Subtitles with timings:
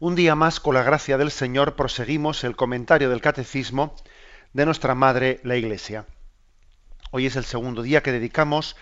[0.00, 3.94] Un día más, con la gracia del Señor, proseguimos el comentario del Catecismo
[4.52, 6.04] de nuestra Madre, la Iglesia.
[7.12, 8.74] Hoy es el segundo día que dedicamos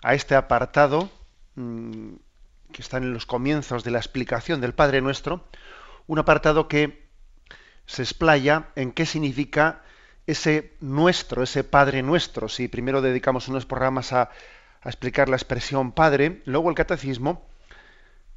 [0.00, 1.10] a este apartado
[1.56, 2.12] mmm,
[2.70, 5.44] que está en los comienzos de la explicación del Padre Nuestro,
[6.06, 7.08] un apartado que
[7.86, 9.82] se explaya en qué significa
[10.28, 12.48] ese nuestro, ese Padre Nuestro.
[12.48, 14.30] Si primero dedicamos unos programas a
[14.84, 17.49] explicar la expresión Padre, luego el Catecismo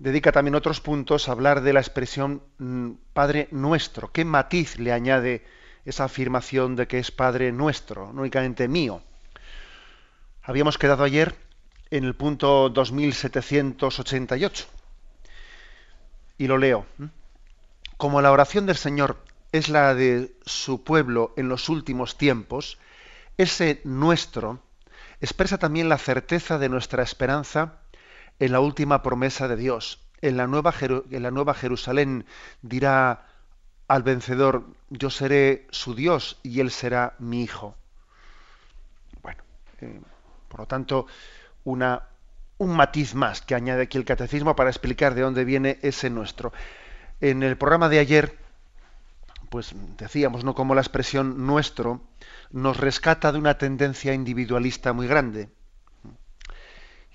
[0.04, 4.12] dedica también otros puntos a hablar de la expresión mm, Padre nuestro.
[4.12, 5.46] ¿Qué matiz le añade
[5.86, 9.02] esa afirmación de que es Padre nuestro, no únicamente mío?
[10.42, 11.34] Habíamos quedado ayer
[11.90, 14.66] en el punto 2788
[16.38, 16.86] y lo leo.
[17.96, 19.24] Como la oración del Señor
[19.54, 22.78] es la de su pueblo en los últimos tiempos,
[23.38, 24.60] ese nuestro
[25.22, 27.80] expresa también la certeza de nuestra esperanza
[28.40, 30.03] en la última promesa de Dios.
[30.24, 30.74] En la nueva,
[31.10, 32.26] la nueva Jerusalén
[32.62, 33.26] dirá
[33.90, 37.76] al vencedor, yo seré su Dios y él será mi hijo.
[39.22, 39.44] Bueno,
[39.82, 40.00] eh,
[40.48, 41.08] por lo tanto,
[41.66, 42.04] una,
[42.58, 46.54] un matiz más que añade aquí el catecismo para explicar de dónde viene ese nuestro.
[47.20, 48.38] En el programa de ayer,
[49.50, 50.56] pues decíamos, ¿no?
[50.56, 52.00] Como la expresión nuestro
[52.50, 55.50] nos rescata de una tendencia individualista muy grande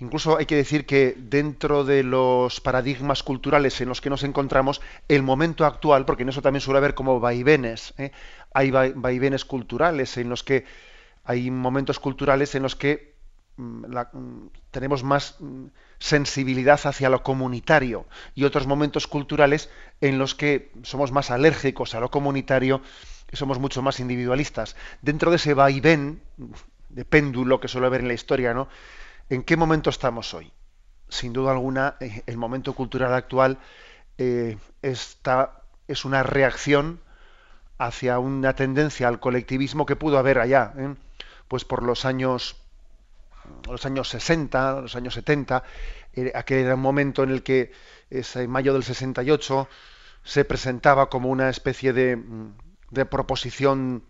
[0.00, 4.80] Incluso hay que decir que dentro de los paradigmas culturales en los que nos encontramos,
[5.08, 8.12] el momento actual, porque en eso también suele haber como vaivenes, ¿eh?
[8.54, 10.64] hay vaivenes culturales en los que
[11.24, 13.12] hay momentos culturales en los que
[13.56, 15.66] mm, mm, tenemos más mm,
[15.98, 19.68] sensibilidad hacia lo comunitario y otros momentos culturales
[20.00, 22.82] en los que somos más alérgicos a lo comunitario
[23.32, 24.76] y somos mucho más individualistas.
[25.02, 26.22] Dentro de ese vaivén
[26.88, 28.68] de péndulo que suele haber en la historia, ¿no?
[29.30, 30.50] ¿En qué momento estamos hoy?
[31.08, 33.58] Sin duda alguna, eh, el momento cultural actual
[34.16, 37.00] eh, está, es una reacción
[37.76, 40.94] hacia una tendencia al colectivismo que pudo haber allá, ¿eh?
[41.46, 42.56] pues por los años,
[43.68, 45.62] los años 60, los años 70,
[46.34, 47.72] aquel era un momento en el que
[48.10, 49.68] en mayo del 68
[50.24, 52.20] se presentaba como una especie de,
[52.90, 54.02] de proposición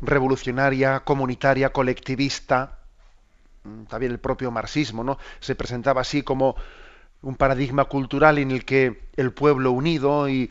[0.00, 2.75] revolucionaria, comunitaria, colectivista,
[3.88, 5.18] también el propio marxismo, ¿no?
[5.40, 6.56] Se presentaba así como
[7.22, 10.50] un paradigma cultural en el que el pueblo unido y,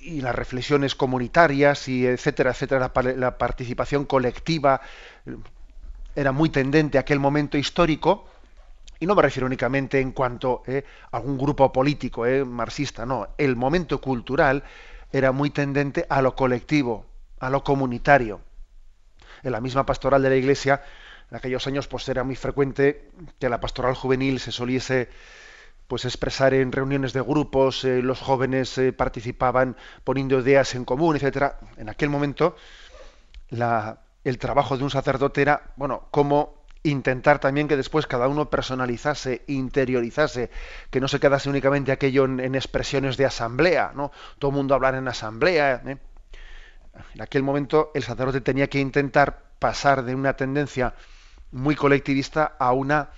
[0.00, 4.80] las reflexiones comunitarias y etcétera, etcétera, la, participación colectiva
[5.24, 5.36] eh,
[6.14, 8.26] era muy tendente a aquel momento histórico.
[8.98, 13.28] Y no me refiero únicamente en cuanto eh, a algún grupo político eh, marxista, no.
[13.38, 14.62] El momento cultural
[15.12, 17.06] era muy tendente a lo colectivo,
[17.38, 18.42] a lo comunitario.
[19.42, 20.82] En la misma pastoral de la Iglesia
[21.30, 25.08] en aquellos años pues era muy frecuente que la pastoral juvenil se soliese
[25.86, 31.16] pues expresar en reuniones de grupos, eh, los jóvenes eh, participaban poniendo ideas en común,
[31.16, 31.58] etcétera.
[31.78, 32.54] En aquel momento
[33.50, 39.42] el trabajo de un sacerdote era, bueno, como intentar también que después cada uno personalizase,
[39.48, 40.50] interiorizase,
[40.90, 44.12] que no se quedase únicamente aquello en, expresiones de asamblea, ¿no?
[44.38, 45.82] Todo el mundo hablar en asamblea.
[45.86, 45.98] ¿eh?
[47.14, 50.94] En aquel momento el sacerdote tenía que intentar pasar de una tendencia
[51.52, 53.10] muy colectivista a una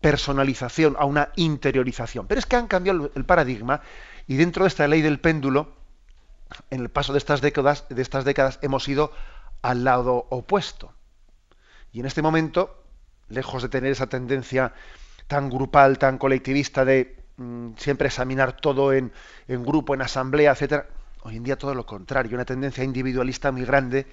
[0.00, 2.26] personalización, a una interiorización.
[2.26, 3.80] Pero es que han cambiado el paradigma
[4.26, 5.72] y dentro de esta ley del péndulo,
[6.70, 9.12] en el paso de estas décadas, de estas décadas hemos ido
[9.62, 10.92] al lado opuesto.
[11.92, 12.84] Y en este momento,
[13.28, 14.74] lejos de tener esa tendencia
[15.28, 19.12] tan grupal, tan colectivista de mm, siempre examinar todo en,
[19.48, 20.88] en grupo, en asamblea, etcétera,
[21.22, 24.06] hoy en día todo lo contrario, una tendencia individualista muy grande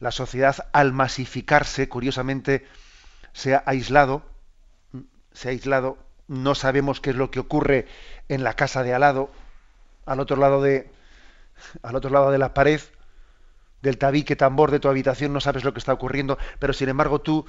[0.00, 2.66] la sociedad al masificarse, curiosamente,
[3.32, 4.22] se ha aislado,
[5.32, 7.86] se ha aislado, no sabemos qué es lo que ocurre
[8.28, 9.30] en la casa de al lado,
[10.06, 10.90] al otro lado de,
[11.82, 12.80] al otro lado de la pared,
[13.82, 17.20] del tabique tambor de tu habitación, no sabes lo que está ocurriendo, pero sin embargo
[17.20, 17.46] tú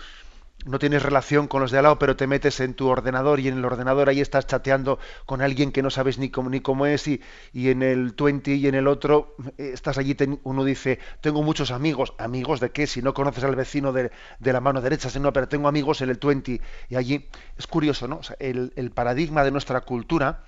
[0.65, 3.47] no tienes relación con los de al lado, pero te metes en tu ordenador y
[3.47, 6.85] en el ordenador ahí estás chateando con alguien que no sabes ni cómo, ni cómo
[6.85, 7.21] es y,
[7.53, 11.71] y en el 20 y en el otro eh, estás allí, uno dice, tengo muchos
[11.71, 15.33] amigos, amigos de qué, si no conoces al vecino de, de la mano derecha, sino,
[15.33, 17.27] pero tengo amigos en el 20 y allí
[17.57, 18.21] es curioso, ¿no?
[18.39, 20.43] el, el paradigma de nuestra cultura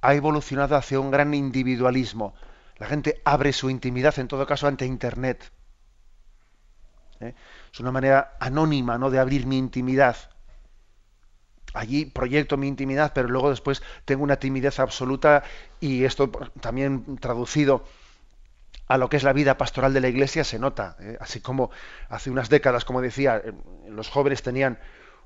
[0.00, 2.34] ha evolucionado hacia un gran individualismo.
[2.78, 5.50] La gente abre su intimidad, en todo caso, ante Internet.
[7.20, 7.34] ¿Eh?
[7.72, 9.10] Es una manera anónima ¿no?
[9.10, 10.16] de abrir mi intimidad.
[11.74, 15.42] Allí proyecto mi intimidad, pero luego después tengo una timidez absoluta
[15.80, 16.30] y esto
[16.60, 17.84] también traducido
[18.86, 20.96] a lo que es la vida pastoral de la iglesia se nota.
[20.98, 21.18] ¿eh?
[21.20, 21.70] Así como
[22.08, 23.52] hace unas décadas, como decía, eh,
[23.88, 24.78] los jóvenes tenían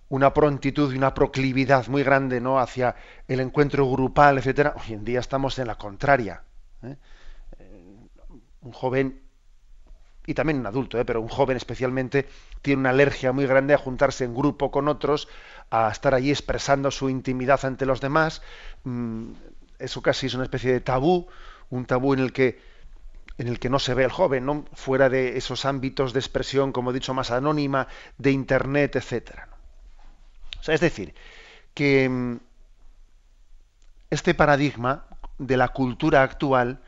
[0.09, 2.59] una prontitud y una proclividad muy grande ¿no?
[2.59, 2.97] hacia
[3.29, 4.75] el encuentro grupal, etcétera.
[4.77, 6.43] Hoy en día estamos en la contraria.
[8.61, 9.22] Un joven,
[10.27, 12.29] y también un adulto, pero un joven especialmente,
[12.63, 15.29] tiene una alergia muy grande a juntarse en grupo con otros,
[15.71, 18.43] a estar allí expresando su intimidad ante los demás.
[18.85, 19.33] Mm,
[19.79, 21.27] eso casi es una especie de tabú,
[21.71, 22.73] un tabú en el que
[23.39, 24.67] en el que no se ve el joven, ¿no?
[24.75, 29.49] fuera de esos ámbitos de expresión, como he dicho, más anónima, de Internet, etcétera.
[30.61, 31.15] O sea, es decir,
[31.75, 32.37] que mm,
[34.11, 35.07] este paradigma
[35.39, 36.81] de la cultura actual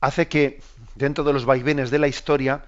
[0.00, 0.60] hace que
[0.94, 2.64] dentro de los vaivenes de la historia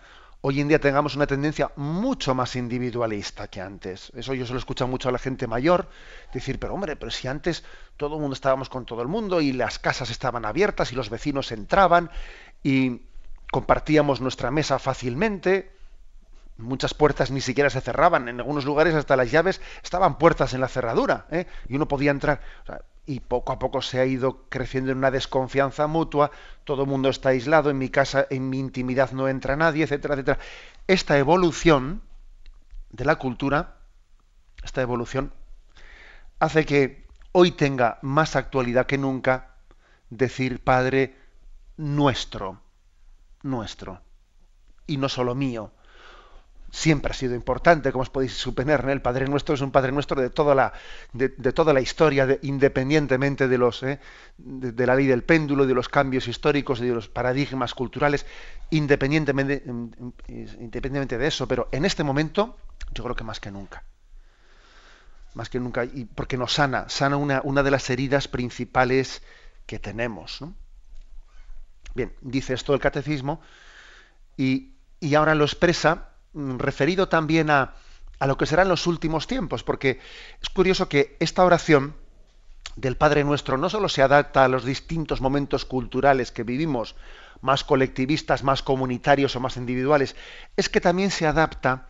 [0.47, 4.13] hoy en día tengamos una tendencia mucho más individualista que antes.
[4.15, 5.89] Eso yo se lo escucho mucho a la gente mayor,
[6.35, 7.65] decir, pero hombre, pero si antes
[7.97, 11.09] todo el mundo estábamos con todo el mundo y las casas estaban abiertas y los
[11.09, 12.11] vecinos entraban
[12.63, 13.01] y
[13.51, 15.73] compartíamos nuestra mesa fácilmente,
[16.59, 20.61] muchas puertas ni siquiera se cerraban, en algunos lugares hasta las llaves estaban puertas en
[20.61, 21.47] la cerradura ¿eh?
[21.71, 22.43] y uno podía entrar.
[23.07, 26.31] Y poco a poco se ha ido creciendo en una desconfianza mutua,
[26.65, 30.15] todo el mundo está aislado, en mi casa, en mi intimidad no entra nadie, etcétera,
[30.15, 30.39] etcétera.
[30.87, 32.03] Esta evolución
[32.91, 33.77] de la cultura,
[34.63, 35.33] esta evolución,
[36.39, 39.57] hace que hoy tenga más actualidad que nunca
[40.09, 41.17] decir Padre
[41.77, 42.63] nuestro,
[43.43, 44.01] nuestro,
[44.87, 45.73] y no solo mío
[46.75, 50.21] siempre ha sido importante, como os podéis suponer, el Padre Nuestro es un Padre Nuestro
[50.21, 50.73] de toda la,
[51.13, 54.01] de, toda la historia, independientemente de, los, ¿eh?
[54.39, 58.27] de, la ley del péndulo, de los cambios históricos, de los paradigmas culturales,
[58.71, 59.63] independientemente,
[60.27, 62.59] independientemente de eso, pero en este momento
[62.93, 63.85] yo creo que más que nunca.
[65.35, 69.23] Más que nunca, y porque nos sana, sana una, una de las heridas principales
[69.67, 70.41] que tenemos.
[71.95, 73.41] Bien, dice esto el catecismo
[74.37, 77.75] y, y ahora lo expresa referido también a,
[78.19, 80.01] a lo que serán los últimos tiempos, porque
[80.43, 81.95] es curioso que esta oración
[82.77, 86.97] del Padre Nuestro no solo se adapta a los distintos momentos culturales que vivimos,
[87.41, 90.17] más colectivistas, más comunitarios o más individuales,
[90.57, 91.89] es que también se adapta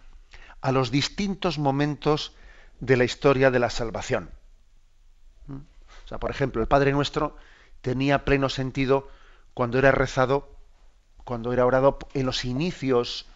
[0.61, 2.35] a los distintos momentos
[2.81, 4.31] de la historia de la salvación.
[5.47, 5.57] ¿Mm?
[5.57, 7.37] O sea, por ejemplo, el Padre Nuestro
[7.81, 9.09] tenía pleno sentido
[9.55, 10.57] cuando era rezado,
[11.25, 13.27] cuando era orado en los inicios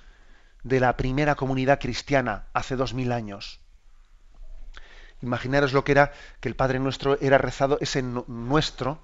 [0.63, 3.61] de la primera comunidad cristiana hace dos mil años.
[5.21, 9.01] Imaginaros lo que era que el Padre Nuestro era rezado, ese nuestro,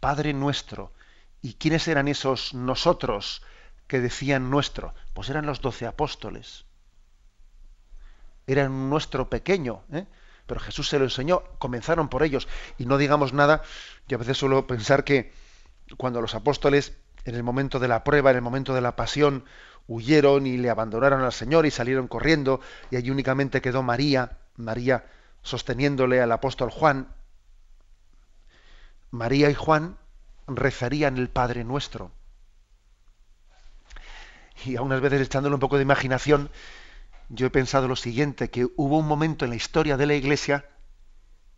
[0.00, 0.92] Padre Nuestro.
[1.42, 3.42] ¿Y quiénes eran esos nosotros
[3.86, 4.94] que decían nuestro?
[5.14, 6.64] Pues eran los doce apóstoles.
[8.46, 10.06] Eran nuestro pequeño, ¿eh?
[10.46, 12.48] pero Jesús se lo enseñó, comenzaron por ellos.
[12.78, 13.62] Y no digamos nada,
[14.08, 15.32] yo a veces suelo pensar que
[15.96, 19.44] cuando los apóstoles, en el momento de la prueba, en el momento de la pasión,
[19.88, 25.06] huyeron y le abandonaron al Señor y salieron corriendo y allí únicamente quedó María, María
[25.42, 27.08] sosteniéndole al apóstol Juan.
[29.10, 29.96] María y Juan
[30.46, 32.12] rezarían el Padre Nuestro.
[34.64, 36.50] Y a unas veces echándole un poco de imaginación,
[37.30, 40.68] yo he pensado lo siguiente, que hubo un momento en la historia de la Iglesia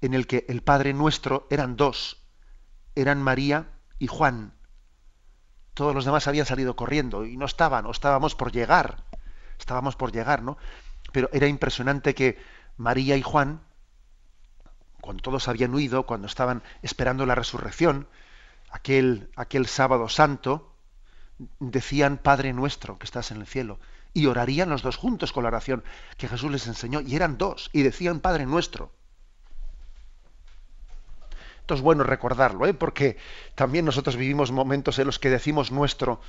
[0.00, 2.22] en el que el Padre Nuestro eran dos,
[2.94, 4.59] eran María y Juan
[5.80, 9.02] todos los demás habían salido corriendo y no estaban, o estábamos por llegar,
[9.58, 10.58] estábamos por llegar, ¿no?
[11.10, 12.36] Pero era impresionante que
[12.76, 13.62] María y Juan,
[15.00, 18.08] cuando todos habían huido, cuando estaban esperando la resurrección,
[18.70, 20.76] aquel, aquel sábado santo,
[21.60, 23.80] decían Padre nuestro que estás en el cielo.
[24.12, 25.82] Y orarían los dos juntos con la oración
[26.18, 27.00] que Jesús les enseñó.
[27.00, 27.70] Y eran dos.
[27.72, 28.92] Y decían Padre nuestro
[31.74, 32.74] es bueno recordarlo, ¿eh?
[32.74, 33.16] porque
[33.54, 36.20] también nosotros vivimos momentos en los que decimos nuestro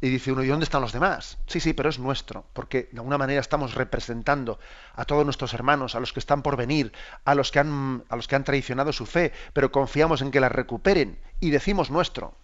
[0.00, 1.38] y dice uno, ¿y dónde están los demás?
[1.46, 4.58] Sí, sí, pero es nuestro, porque de alguna manera estamos representando
[4.94, 6.92] a todos nuestros hermanos, a los que están por venir,
[7.24, 10.40] a los que han, a los que han traicionado su fe, pero confiamos en que
[10.40, 12.34] la recuperen y decimos nuestro.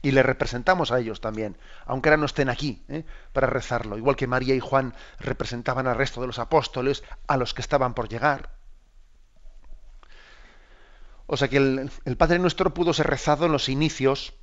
[0.00, 3.04] Y le representamos a ellos también, aunque ahora no estén aquí ¿eh?
[3.32, 7.54] para rezarlo, igual que María y Juan representaban al resto de los apóstoles, a los
[7.54, 8.61] que estaban por llegar.
[11.32, 14.34] O sea que el, Padre Nuestro pudo ser rezado en los inicios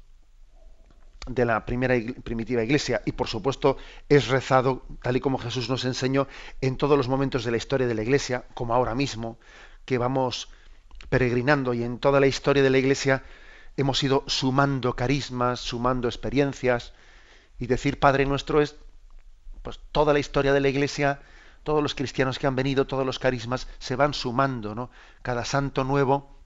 [1.27, 1.93] de la primera
[2.23, 3.03] primitiva iglesia.
[3.05, 3.77] Y por supuesto
[4.09, 6.27] es rezado tal y como Jesús nos enseñó
[6.61, 9.37] en todos los momentos de la historia de la iglesia, como ahora mismo,
[9.85, 10.49] que vamos
[11.09, 11.75] peregrinando.
[11.75, 13.21] Y en toda la historia de la iglesia
[13.77, 16.93] hemos ido sumando carismas, sumando experiencias,
[17.59, 18.77] y decir Padre nuestro es
[19.61, 21.21] pues toda la historia de la Iglesia,
[21.61, 24.89] todos los cristianos que han venido, todos los carismas se van sumando, ¿no?
[25.21, 26.38] Cada santo nuevo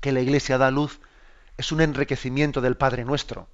[0.00, 1.00] que la Iglesia da luz
[1.56, 3.48] es un enriquecimiento del Padre nuestro.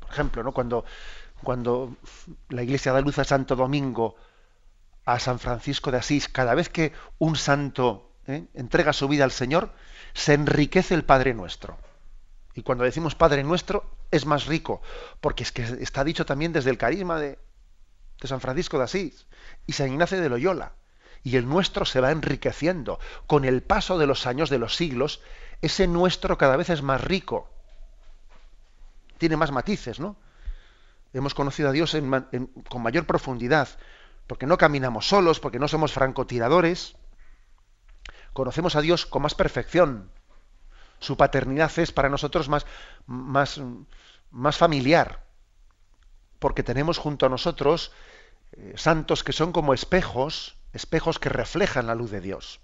[0.00, 0.52] Por ejemplo, ¿no?
[0.52, 0.84] cuando,
[1.42, 1.96] cuando
[2.48, 4.16] la Iglesia da luz a Santo Domingo,
[5.04, 8.46] a San Francisco de Asís, cada vez que un santo ¿eh?
[8.54, 9.72] entrega su vida al Señor,
[10.14, 11.78] se enriquece el Padre nuestro.
[12.54, 14.80] Y cuando decimos Padre nuestro, es más rico,
[15.20, 17.38] porque es que está dicho también desde el carisma de,
[18.20, 19.26] de San Francisco de Asís
[19.66, 20.72] y San Ignacio de Loyola.
[21.26, 23.00] Y el nuestro se va enriqueciendo.
[23.26, 25.20] Con el paso de los años, de los siglos,
[25.60, 27.50] ese nuestro cada vez es más rico.
[29.18, 30.14] Tiene más matices, ¿no?
[31.12, 31.96] Hemos conocido a Dios
[32.68, 33.68] con mayor profundidad,
[34.28, 36.94] porque no caminamos solos, porque no somos francotiradores.
[38.32, 40.12] Conocemos a Dios con más perfección,
[41.00, 42.66] su paternidad es para nosotros más,
[43.06, 43.60] más,
[44.30, 45.24] más familiar,
[46.38, 47.90] porque tenemos junto a nosotros
[48.52, 52.60] eh, santos que son como espejos, espejos que reflejan la luz de Dios.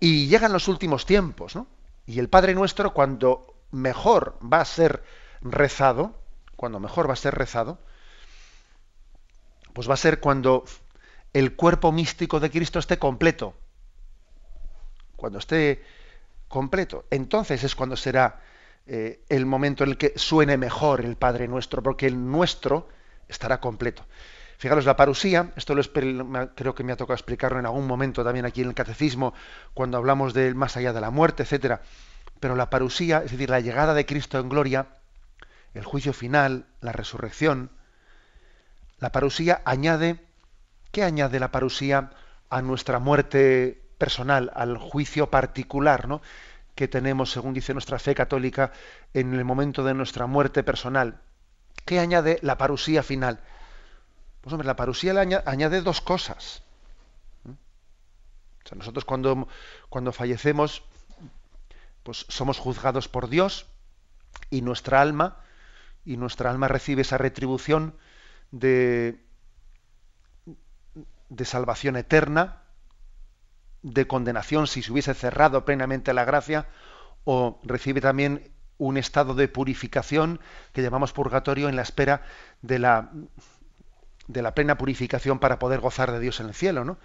[0.00, 1.66] Y llegan los últimos tiempos, ¿no?
[2.06, 5.04] Y el Padre Nuestro, cuando mejor va a ser
[5.42, 6.14] rezado,
[6.56, 7.78] cuando mejor va a ser rezado,
[9.72, 10.64] pues va a ser cuando
[11.32, 13.54] el cuerpo místico de Cristo esté completo.
[15.16, 15.84] Cuando esté
[16.48, 17.04] completo.
[17.10, 18.40] Entonces es cuando será
[18.86, 22.88] eh, el momento en el que suene mejor el Padre Nuestro, porque el nuestro
[23.28, 24.04] estará completo.
[24.60, 25.82] Fijaros, la parusía, esto lo
[26.54, 29.32] creo que me ha tocado explicarlo en algún momento también aquí en el catecismo,
[29.72, 31.80] cuando hablamos del más allá de la muerte, etcétera.
[32.40, 34.88] Pero la parusía, es decir, la llegada de Cristo en gloria,
[35.72, 37.70] el juicio final, la resurrección,
[38.98, 40.20] la parusía añade,
[40.92, 42.10] ¿qué añade la parusía
[42.50, 46.20] a nuestra muerte personal, al juicio particular ¿no?
[46.74, 48.72] que tenemos, según dice nuestra fe católica,
[49.14, 51.18] en el momento de nuestra muerte personal.
[51.86, 53.40] ¿Qué añade la parusía final?
[54.40, 55.12] Pues hombre, la parusía
[55.44, 56.62] añade, dos cosas.
[57.44, 57.50] ¿Mm?
[57.50, 59.48] O sea, nosotros cuando,
[59.88, 60.82] cuando fallecemos,
[62.02, 63.66] pues somos juzgados por Dios
[64.48, 65.36] y nuestra alma,
[66.04, 67.94] y nuestra alma recibe esa retribución
[68.50, 69.22] de,
[71.28, 72.62] de salvación eterna,
[73.82, 76.66] de condenación si se hubiese cerrado plenamente la gracia,
[77.24, 80.40] o recibe también un estado de purificación
[80.72, 82.22] que llamamos purgatorio en la espera
[82.62, 83.10] de la,
[84.32, 86.84] de la plena purificación para poder gozar de Dios en el cielo.
[86.84, 86.98] ¿no?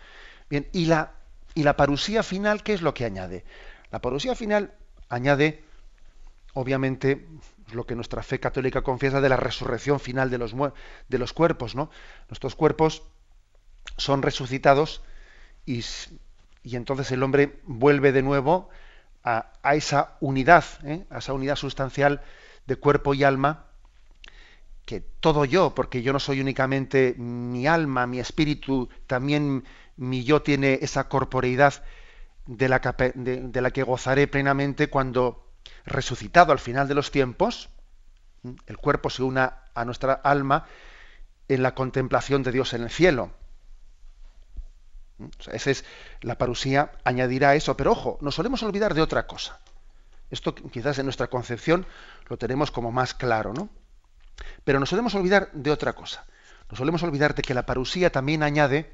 [0.50, 1.14] Bien, y la,
[1.54, 3.46] y la parusía final, ¿qué es lo que añade?
[3.92, 4.74] La parusía final
[5.10, 5.64] añade,
[6.54, 7.28] obviamente,
[7.72, 10.56] lo que nuestra fe católica confiesa de la resurrección final de los,
[11.10, 11.76] de los cuerpos.
[11.76, 11.90] ¿no?
[12.30, 13.04] Nuestros cuerpos
[13.98, 15.02] son resucitados
[15.66, 15.84] y
[16.66, 18.70] y entonces el hombre vuelve de nuevo
[19.24, 21.06] a, esa unidad, ¿eh?
[21.10, 22.22] a esa unidad sustancial
[22.66, 23.68] de cuerpo y alma,
[24.86, 29.66] que todo yo, porque yo no soy únicamente mi alma, mi espíritu, también
[29.98, 31.84] mi yo tiene esa corporeidad
[32.46, 35.52] de la, que gozaré plenamente cuando
[35.86, 37.70] resucitado al final de los tiempos,
[38.68, 40.68] el cuerpo se una a nuestra alma
[41.48, 43.32] en la contemplación de Dios en el cielo.
[45.52, 45.86] esa es
[46.22, 49.60] la parusía, añadirá eso, pero ojo, nos solemos olvidar de otra cosa.
[50.30, 51.88] Esto quizás en nuestra concepción
[52.28, 53.70] lo tenemos como más claro, ¿no?
[54.64, 56.26] Pero nos solemos olvidar de otra cosa.
[56.70, 58.94] Nos solemos olvidar de que la parusía también añade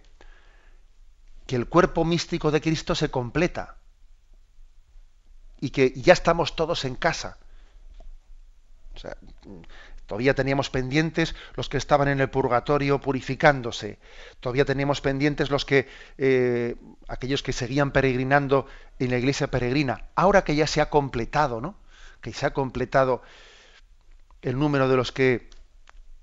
[1.47, 3.75] que el cuerpo místico de Cristo se completa
[5.59, 7.37] y que ya estamos todos en casa.
[8.95, 9.15] O sea,
[10.11, 13.97] Todavía teníamos pendientes los que estaban en el purgatorio purificándose.
[14.41, 16.75] Todavía teníamos pendientes los que eh,
[17.07, 18.65] aquellos que seguían peregrinando
[18.99, 20.09] en la iglesia peregrina.
[20.15, 21.77] Ahora que ya se ha completado, ¿no?
[22.19, 23.21] Que se ha completado
[24.41, 25.49] el número de los que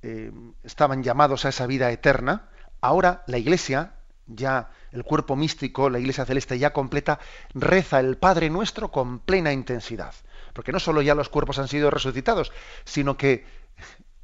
[0.02, 0.32] eh,
[0.64, 2.48] estaban llamados a esa vida eterna.
[2.80, 3.94] Ahora la iglesia,
[4.26, 7.18] ya el cuerpo místico, la iglesia celeste ya completa,
[7.54, 10.14] reza el Padre nuestro con plena intensidad.
[10.52, 12.52] Porque no solo ya los cuerpos han sido resucitados,
[12.84, 13.46] sino que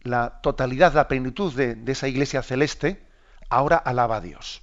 [0.03, 3.05] la totalidad, la plenitud de, esa iglesia celeste,
[3.49, 4.63] ahora alaba a Dios.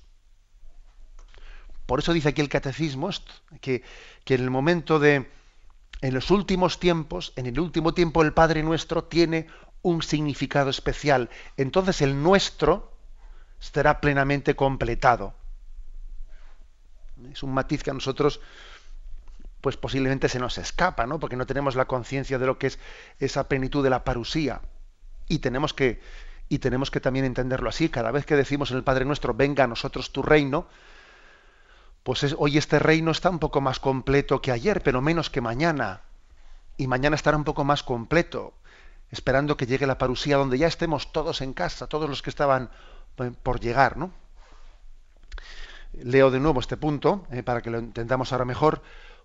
[1.86, 3.10] Por eso dice aquí el catecismo
[3.60, 3.84] que,
[4.24, 5.30] que en el momento de,
[6.02, 9.48] en los últimos tiempos, en el último tiempo el Padre nuestro tiene
[9.82, 11.30] un significado especial.
[11.58, 12.92] Entonces el nuestro
[13.60, 15.34] estará plenamente completado.
[17.32, 18.42] Es un matiz que a nosotros
[19.62, 21.20] pues posiblemente se nos escapa, ¿no?
[21.20, 22.80] Porque no tenemos la conciencia de lo que es
[23.20, 24.62] esa plenitud de la parusía.
[25.28, 26.02] Y tenemos que,
[26.50, 27.90] y tenemos que también entenderlo así.
[27.90, 30.68] Cada vez que decimos en el Padre Nuestro, venga a nosotros tu reino,
[32.04, 36.02] pues hoy este reino está un poco más completo que ayer, pero menos que mañana.
[36.78, 38.54] Y mañana estará un poco más completo,
[39.12, 42.70] esperando que llegue la parusía donde ya estemos todos en casa, todos los que estaban
[43.18, 44.12] eh, por llegar, ¿no?
[45.94, 48.82] Leo de nuevo este punto, eh, para que lo entendamos ahora mejor.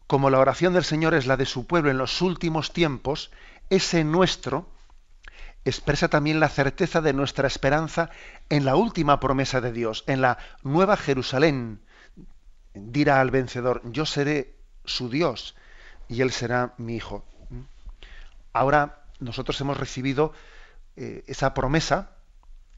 [0.06, 3.30] Como la oración del Señor es la de su pueblo en los últimos tiempos,
[3.71, 4.68] ese nuestro
[5.64, 8.11] expresa también la certeza de nuestra esperanza
[8.50, 11.80] en la última promesa de Dios, en la nueva Jerusalén.
[12.76, 14.54] Dirá al vencedor, yo seré
[14.85, 15.56] su Dios
[16.09, 17.25] y él será mi hijo.
[18.52, 20.33] Ahora nosotros hemos recibido
[20.97, 22.11] eh, esa promesa,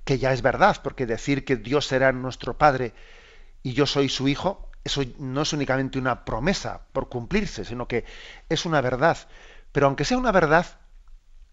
[0.05, 2.95] que ya es verdad, porque decir que Dios será nuestro Padre
[3.63, 8.05] y yo soy su hijo, eso no es únicamente una promesa por cumplirse, sino que
[8.49, 9.19] es una verdad.
[9.73, 10.67] Pero aunque sea una verdad,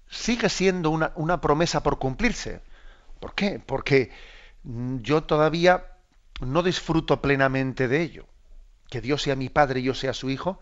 [0.07, 2.61] sigue siendo una, una promesa por cumplirse.
[3.19, 3.59] ¿Por qué?
[3.59, 4.11] Porque
[4.63, 5.85] yo todavía
[6.41, 8.25] no disfruto plenamente de ello.
[8.95, 10.57] Que Dios sea mi Padre y yo sea su Hijo,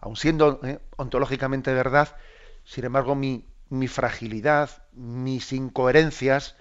[0.00, 2.16] aun siendo eh, ontológicamente verdad,
[2.64, 6.56] sin embargo mi, mi fragilidad, mis incoherencias,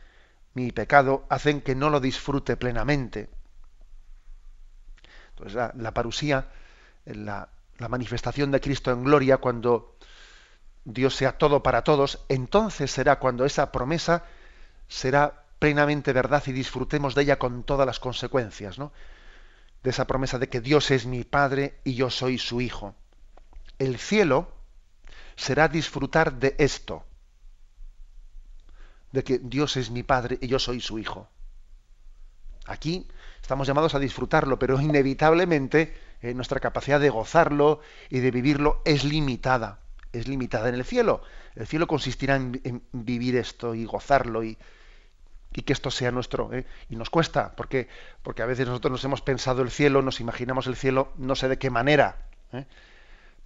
[0.53, 3.29] mi pecado, hacen que no lo disfrute plenamente.
[5.29, 6.49] Entonces la, parusía,
[7.05, 9.95] la, la manifestación de Cristo en gloria, cuando
[10.83, 14.25] Dios sea todo para todos, entonces será cuando esa promesa
[14.89, 18.91] será plenamente verdad y disfrutemos de ella con todas las consecuencias, ¿no?
[19.83, 22.95] De esa promesa de que Dios es mi Padre y yo soy su Hijo.
[23.79, 24.53] El cielo
[25.35, 27.05] será disfrutar de esto,
[29.11, 31.29] de que Dios es mi Padre y yo soy su Hijo.
[32.65, 33.07] Aquí
[33.41, 39.03] estamos llamados a disfrutarlo, pero inevitablemente eh, nuestra capacidad de gozarlo y de vivirlo es
[39.03, 41.21] limitada es limitada en el cielo.
[41.55, 44.57] El cielo consistirá en, vivir esto y gozarlo y,
[45.61, 46.51] que esto sea nuestro.
[46.53, 46.65] ¿eh?
[46.89, 47.87] Y nos cuesta, porque,
[48.23, 51.47] porque a veces nosotros nos hemos pensado el cielo, nos imaginamos el cielo, no sé
[51.47, 52.17] de qué manera.
[52.51, 52.65] ¿eh?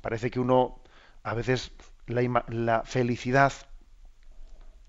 [0.01, 0.79] Parece que uno,
[1.23, 1.71] a veces,
[2.07, 3.53] la, felicidad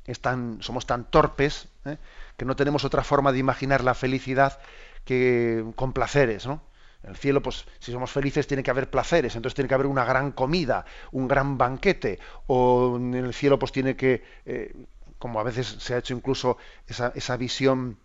[0.05, 1.99] es tan, somos tan torpes ¿eh?
[2.37, 4.59] que no tenemos otra forma de imaginar la felicidad
[5.05, 6.63] que con placeres, ¿no?
[7.03, 9.87] En el cielo, pues si somos felices tiene que haber placeres, entonces tiene que haber
[9.87, 14.75] una gran comida, un gran banquete, o en el cielo pues tiene que, eh,
[15.19, 17.99] como a veces se ha hecho incluso esa, esa, visión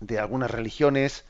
[0.00, 1.24] de algunas religiones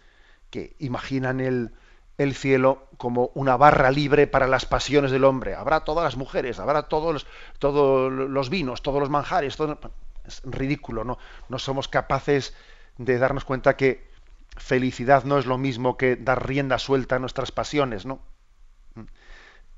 [0.51, 1.73] que imaginan el,
[2.19, 5.55] el, cielo como una barra libre para las pasiones del hombre.
[5.55, 7.27] Habrá todas las mujeres, habrá todos los,
[7.59, 9.79] todos los vinos, todos los manjares, todo,
[10.27, 11.19] es ridículo, ¿no?
[11.49, 12.55] No somos capaces
[12.99, 14.11] de darnos cuenta que
[14.57, 18.21] felicidad no es lo mismo que dar rienda suelta a nuestras pasiones, ¿no?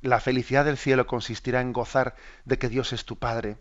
[0.01, 3.57] La felicidad del cielo consistirá en gozar de que Dios es tu Padre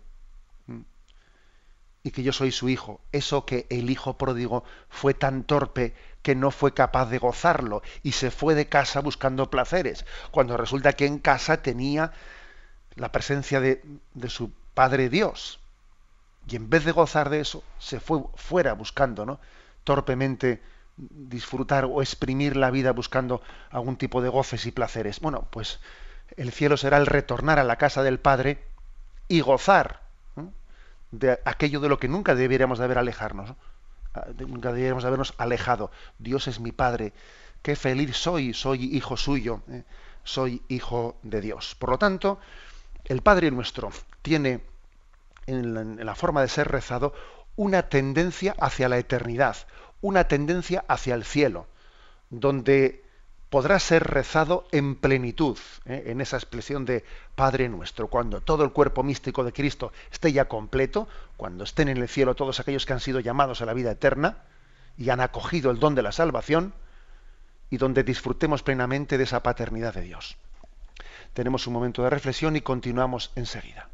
[2.08, 3.02] y que yo soy su hijo.
[3.12, 8.14] Eso que el hijo pródigo fue tan torpe que no fue capaz de gozarlo y
[8.14, 12.14] se fue de casa buscando placeres, cuando resulta que en casa tenía
[12.96, 15.60] la presencia de, de su Padre Dios.
[16.48, 19.42] Y en vez de gozar de eso, se fue fuera buscando, ¿no?
[19.84, 20.62] Torpemente
[20.96, 25.20] disfrutar o exprimir la vida buscando algún tipo de goces y placeres.
[25.20, 25.82] Bueno, pues
[26.38, 28.64] el cielo será el retornar a la casa del Padre
[29.28, 30.07] y gozar
[31.12, 33.54] de aquello de lo que nunca deberíamos de haber alejarnos.
[34.14, 35.92] Ah, nunca deberíamos de habernos alejado.
[36.20, 37.14] Dios es mi Padre.
[37.62, 39.84] Qué feliz soy, soy hijo suyo, ¿eh?
[40.24, 41.76] soy hijo de Dios.
[41.76, 42.40] Por lo tanto,
[43.06, 43.92] el Padre nuestro
[44.22, 44.62] tiene
[45.46, 47.14] en la forma de ser rezado
[47.56, 49.56] una tendencia hacia la eternidad,
[50.02, 51.68] una tendencia hacia el cielo,
[52.30, 53.04] donde
[53.50, 56.04] podrá ser rezado en plenitud, ¿eh?
[56.08, 57.06] en esa expresión de
[57.36, 61.08] Padre nuestro, cuando todo el cuerpo místico de Cristo esté ya completo,
[61.38, 64.44] cuando estén en el cielo todos aquellos que han sido llamados a la vida eterna
[64.98, 66.74] y han acogido el don de la salvación,
[67.70, 70.38] y donde disfrutemos plenamente de esa paternidad de Dios.
[71.34, 73.90] Tenemos un momento de reflexión y continuamos enseguida.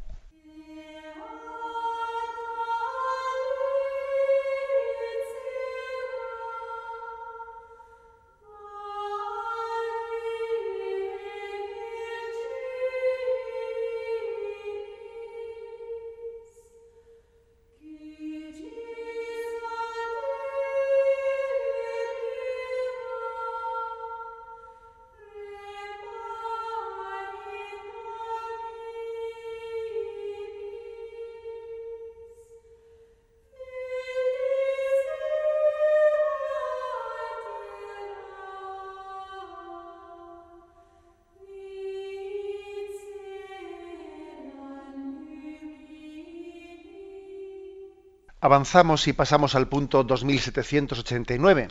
[48.44, 51.70] Avanzamos y pasamos al punto 2789,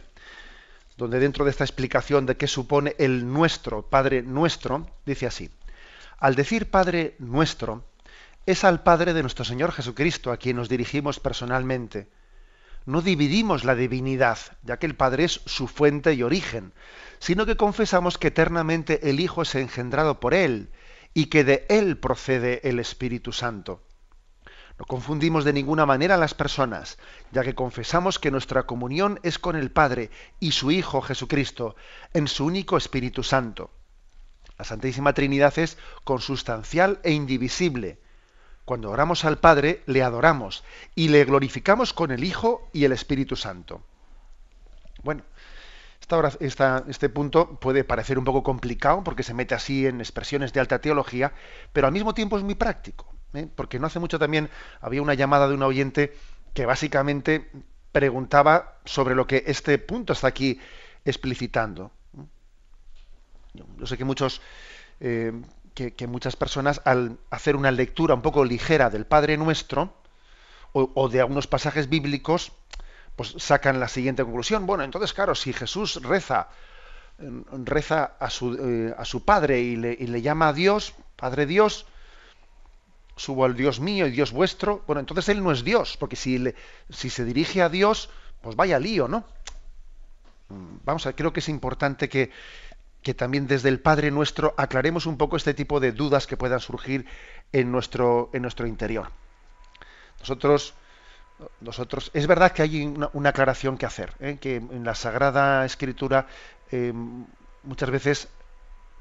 [0.96, 5.50] donde dentro de esta explicación de qué supone el nuestro, Padre nuestro, dice así,
[6.16, 7.84] al decir Padre nuestro,
[8.46, 12.08] es al Padre de nuestro Señor Jesucristo a quien nos dirigimos personalmente.
[12.86, 16.72] No dividimos la divinidad, ya que el Padre es su fuente y origen,
[17.18, 20.70] sino que confesamos que eternamente el Hijo es engendrado por Él
[21.12, 23.82] y que de Él procede el Espíritu Santo.
[24.78, 26.98] No confundimos de ninguna manera a las personas,
[27.30, 31.76] ya que confesamos que nuestra comunión es con el Padre y su Hijo Jesucristo,
[32.12, 33.70] en su único Espíritu Santo.
[34.58, 37.98] La Santísima Trinidad es consustancial e indivisible.
[38.64, 40.62] Cuando oramos al Padre, le adoramos
[40.94, 43.82] y le glorificamos con el Hijo y el Espíritu Santo.
[45.02, 45.24] Bueno,
[46.38, 50.80] este punto puede parecer un poco complicado porque se mete así en expresiones de alta
[50.80, 51.32] teología,
[51.72, 53.12] pero al mismo tiempo es muy práctico.
[53.34, 53.48] ¿Eh?
[53.54, 56.14] porque no hace mucho también había una llamada de un oyente
[56.54, 57.50] que básicamente
[57.92, 60.58] preguntaba sobre lo que este punto está aquí
[61.04, 61.90] explicitando.
[63.54, 64.40] Yo sé que muchos,
[65.00, 65.32] eh,
[65.74, 69.94] que, muchas personas al hacer una lectura un poco ligera del Padre Nuestro
[70.72, 72.52] o, de algunos pasajes bíblicos,
[73.14, 74.64] pues sacan la siguiente conclusión.
[74.64, 76.48] Bueno, entonces claro, si Jesús reza,
[77.18, 81.44] reza a su, eh, a su Padre y le, y le llama a Dios, Padre
[81.44, 81.84] Dios,
[83.16, 86.38] subo al Dios mío y Dios vuestro, bueno, entonces Él no es Dios, porque si,
[86.38, 86.54] le,
[86.90, 89.24] si se dirige a Dios, pues vaya lío, ¿no?
[90.48, 92.30] Mm, vamos a ver, creo que es importante que,
[93.02, 96.60] que también desde el Padre nuestro aclaremos un poco este tipo de dudas que puedan
[96.60, 97.06] surgir
[97.52, 99.10] en nuestro, en nuestro interior.
[100.20, 100.74] Nosotros,
[101.60, 104.38] nosotros, es verdad que hay una, aclaración que hacer, ¿eh?
[104.40, 106.26] que en la Sagrada Escritura
[106.70, 106.92] eh,
[107.64, 108.28] muchas veces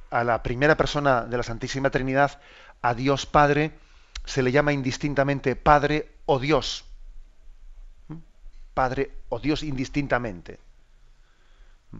[0.10, 2.41] a la primera persona de la Santísima Trinidad,
[2.82, 3.71] a Dios Padre,
[4.25, 6.86] se le llama indistintamente Padre o Dios.
[8.07, 8.15] ¿Mm?
[8.73, 10.60] Padre o Dios indistintamente.
[11.91, 11.97] ¿Mm?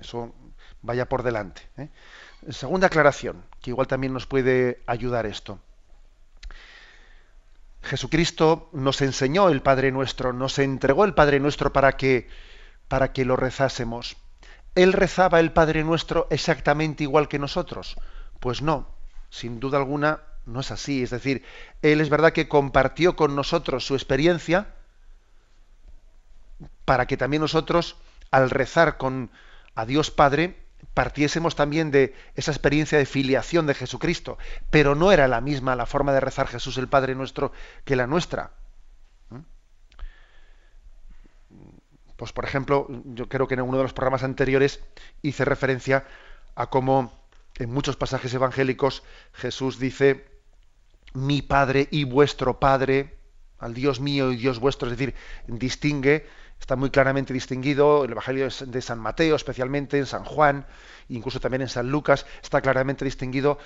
[0.00, 0.34] Eso
[0.82, 1.62] vaya por delante.
[1.76, 1.88] ¿eh?
[2.50, 5.58] Segunda aclaración, que igual también nos puede ayudar esto.
[7.82, 12.28] Jesucristo nos enseñó el Padre Nuestro, nos entregó el Padre Nuestro para que,
[12.88, 14.16] para que lo rezásemos.
[14.74, 17.96] ¿Él rezaba el Padre Nuestro exactamente igual que nosotros?
[18.40, 18.88] Pues no,
[19.30, 21.02] sin duda alguna no es así.
[21.02, 21.44] Es decir,
[21.82, 24.74] Él es verdad que compartió con nosotros su experiencia
[26.84, 27.96] para que también nosotros,
[28.30, 29.30] al rezar con
[29.74, 30.56] a Dios Padre,
[30.94, 34.38] partiésemos también de esa experiencia de filiación de Jesucristo.
[34.70, 37.52] Pero no era la misma la forma de rezar Jesús el Padre nuestro
[37.84, 38.50] que la nuestra.
[39.30, 39.40] ¿Mm?
[42.16, 44.80] Pues por ejemplo, yo creo que en uno de los programas anteriores
[45.22, 46.06] hice referencia
[46.56, 47.12] a cómo
[47.58, 49.02] en muchos pasajes evangélicos
[49.34, 50.37] Jesús dice
[51.14, 53.18] mi Padre y vuestro Padre,
[53.58, 55.14] al Dios mío y Dios vuestro, es decir,
[55.46, 56.26] distingue,
[56.60, 60.66] está muy claramente distinguido, el Evangelio de San Mateo, especialmente en San Juan,
[61.08, 63.58] incluso también en San Lucas, está claramente distinguido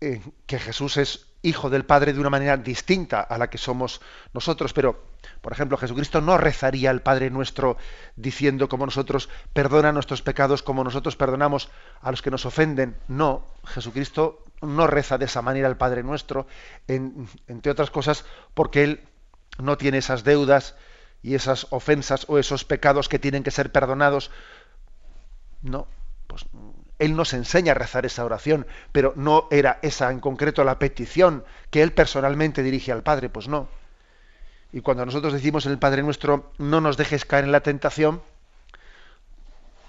[0.00, 4.00] eh, que Jesús es hijo del Padre de una manera distinta a la que somos
[4.32, 5.04] nosotros, pero,
[5.40, 7.76] por ejemplo, Jesucristo no rezaría al Padre nuestro
[8.16, 12.96] diciendo como nosotros, perdona nuestros pecados como nosotros perdonamos a los que nos ofenden.
[13.08, 16.46] No, Jesucristo no reza de esa manera al Padre nuestro,
[16.86, 18.24] entre otras cosas
[18.54, 19.00] porque Él
[19.58, 20.76] no tiene esas deudas
[21.22, 24.30] y esas ofensas o esos pecados que tienen que ser perdonados.
[25.62, 25.86] No,
[26.26, 26.44] pues
[26.98, 31.44] Él nos enseña a rezar esa oración, pero no era esa en concreto la petición
[31.70, 33.68] que Él personalmente dirige al Padre, pues no.
[34.72, 38.22] Y cuando nosotros decimos en el Padre nuestro, no nos dejes caer en la tentación,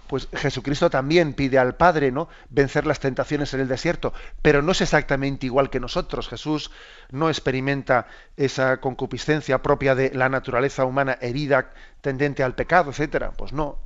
[0.07, 2.29] pues Jesucristo también pide al Padre, ¿no?
[2.49, 6.27] vencer las tentaciones en el desierto, pero no es exactamente igual que nosotros.
[6.27, 6.71] Jesús
[7.11, 13.31] no experimenta esa concupiscencia propia de la naturaleza humana herida tendente al pecado, etcétera.
[13.31, 13.79] Pues no.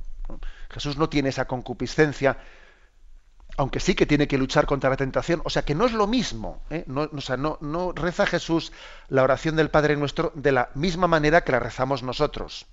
[0.70, 2.38] Jesús no tiene esa concupiscencia,
[3.56, 5.40] aunque sí que tiene que luchar contra la tentación.
[5.44, 6.62] O sea que no es lo mismo.
[6.70, 6.84] ¿eh?
[6.86, 8.72] No, no, no reza Jesús
[9.08, 12.66] la oración del Padre nuestro de la misma manera que la rezamos nosotros.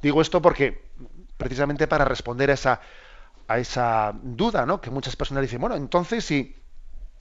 [0.00, 0.88] Digo esto porque
[1.36, 4.80] precisamente para responder a esa, duda, ¿no?
[4.80, 6.56] Que muchas personas dicen, bueno, entonces sí,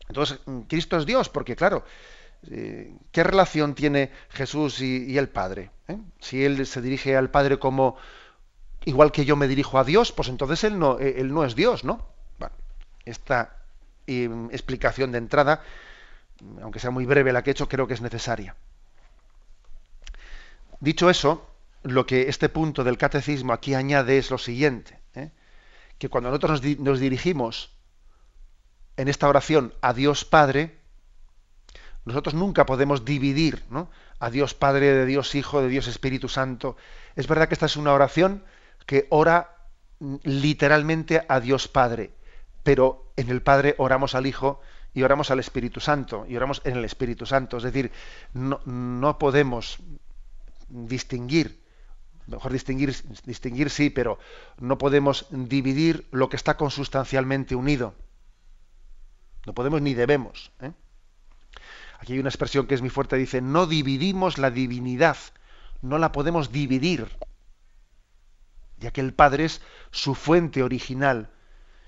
[0.09, 1.85] entonces Cristo es Dios, porque claro,
[2.49, 5.71] eh, ¿qué relación tiene Jesús y, el Padre?
[5.87, 5.97] ¿Eh?
[6.19, 7.97] Si él se dirige al Padre como
[8.85, 12.05] igual que yo me dirijo a Dios, pues entonces él no, eh, es Dios, ¿no?
[12.39, 12.55] Bueno,
[13.05, 13.53] esta
[14.07, 15.61] explicación de entrada,
[16.61, 18.55] aunque sea muy breve la que he hecho, creo que es necesaria.
[20.79, 21.45] Dicho eso,
[21.83, 25.31] lo que este punto del catecismo aquí añade es lo siguiente, ¿eh?
[25.97, 27.71] que cuando nosotros nos, dirigimos
[28.97, 30.77] en esta oración a Dios Padre,
[32.05, 33.63] nosotros nunca podemos dividir
[34.19, 36.77] a Dios Padre, de Dios Hijo, de Dios Espíritu Santo.
[37.15, 38.43] Es verdad que esta es una oración
[38.85, 39.57] que ora
[40.23, 42.11] literalmente a Dios Padre,
[42.63, 44.61] pero en el Padre oramos al Hijo
[44.93, 47.57] y oramos al Espíritu Santo, y oramos en el Espíritu Santo.
[47.57, 47.91] Es decir,
[48.33, 49.77] no, no podemos
[50.69, 51.61] distinguir,
[52.27, 54.19] mejor distinguir, distinguir sí, pero
[54.59, 57.95] no podemos dividir lo que está consustancialmente unido.
[59.45, 60.51] No podemos ni debemos.
[60.61, 60.71] ¿eh?
[61.99, 65.17] Aquí hay una expresión que es muy fuerte, dice, no dividimos la divinidad,
[65.81, 67.07] no la podemos dividir,
[68.77, 69.61] ya que el Padre es
[69.91, 71.29] su fuente original,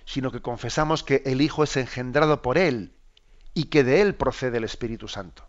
[0.06, 2.94] sino que confesamos que el Hijo es engendrado por Él
[3.54, 5.48] y que de Él procede el Espíritu Santo.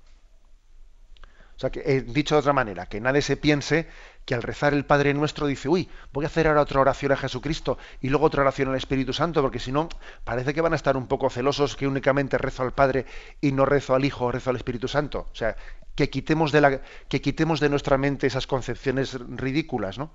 [1.56, 3.86] O sea, que, he dicho de otra manera, que nadie se piense
[4.30, 7.16] que al rezar el Padre Nuestro dice, uy, voy a hacer ahora otra oración a
[7.16, 9.88] Jesucristo y luego otra oración al Espíritu Santo, porque si no,
[10.22, 13.06] parece que van a estar un poco celosos que únicamente rezo al Padre
[13.40, 15.26] y no rezo al Hijo o rezo al Espíritu Santo.
[15.32, 15.56] O sea,
[15.96, 20.12] que quitemos de, la, que quitemos de nuestra mente esas concepciones ridículas, ¿no?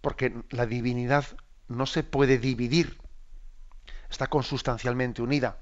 [0.00, 1.24] Porque la divinidad
[1.66, 3.00] no se puede dividir,
[4.08, 5.58] está consustancialmente unida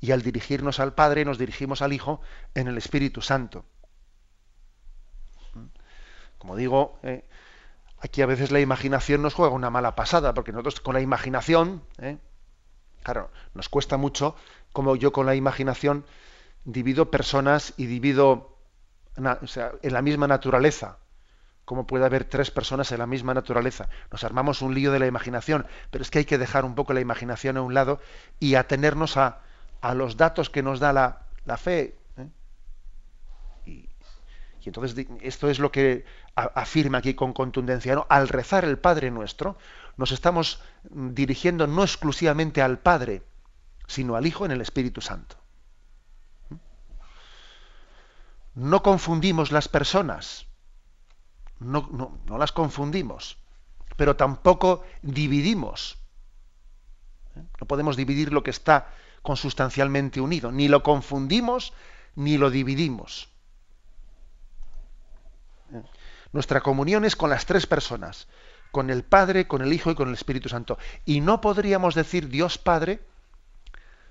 [0.00, 2.20] y al dirigirnos al Padre nos dirigimos al Hijo
[2.56, 3.66] en el Espíritu Santo.
[6.38, 7.24] Como digo, eh,
[8.00, 11.82] aquí a veces la imaginación nos juega una mala pasada, porque nosotros con la imaginación,
[11.98, 12.18] eh,
[13.02, 14.36] claro, nos cuesta mucho,
[14.72, 16.04] como yo con la imaginación
[16.64, 18.56] divido personas y divido
[19.16, 20.98] en la misma naturaleza.
[21.64, 23.88] ¿Cómo puede haber tres personas en la misma naturaleza?
[24.10, 26.94] Nos armamos un lío de la imaginación, pero es que hay que dejar un poco
[26.94, 28.00] la imaginación a un lado
[28.40, 29.40] y atenernos a,
[29.80, 31.97] a los datos que nos da la, fe.
[34.64, 38.04] Y, entonces esto es lo que afirma aquí con contundencia.
[38.08, 39.58] Al rezar el Padre nuestro,
[39.96, 43.22] nos estamos dirigiendo no exclusivamente al Padre,
[43.86, 45.36] sino al Hijo en el Espíritu Santo.
[46.50, 46.54] ¿Mm?
[48.54, 50.46] No confundimos las personas,
[51.60, 53.38] no las confundimos,
[53.96, 55.98] pero tampoco dividimos.
[57.34, 57.42] ¿eh?
[57.60, 58.92] No podemos dividir lo que está
[59.22, 60.52] consustancialmente unido.
[60.52, 61.72] Ni lo confundimos
[62.14, 63.28] ni lo dividimos.
[66.32, 68.28] Nuestra comunión es con las tres personas,
[68.70, 70.78] con el Padre, con el Hijo y con el Espíritu Santo.
[71.04, 73.00] Y no podríamos decir Dios Padre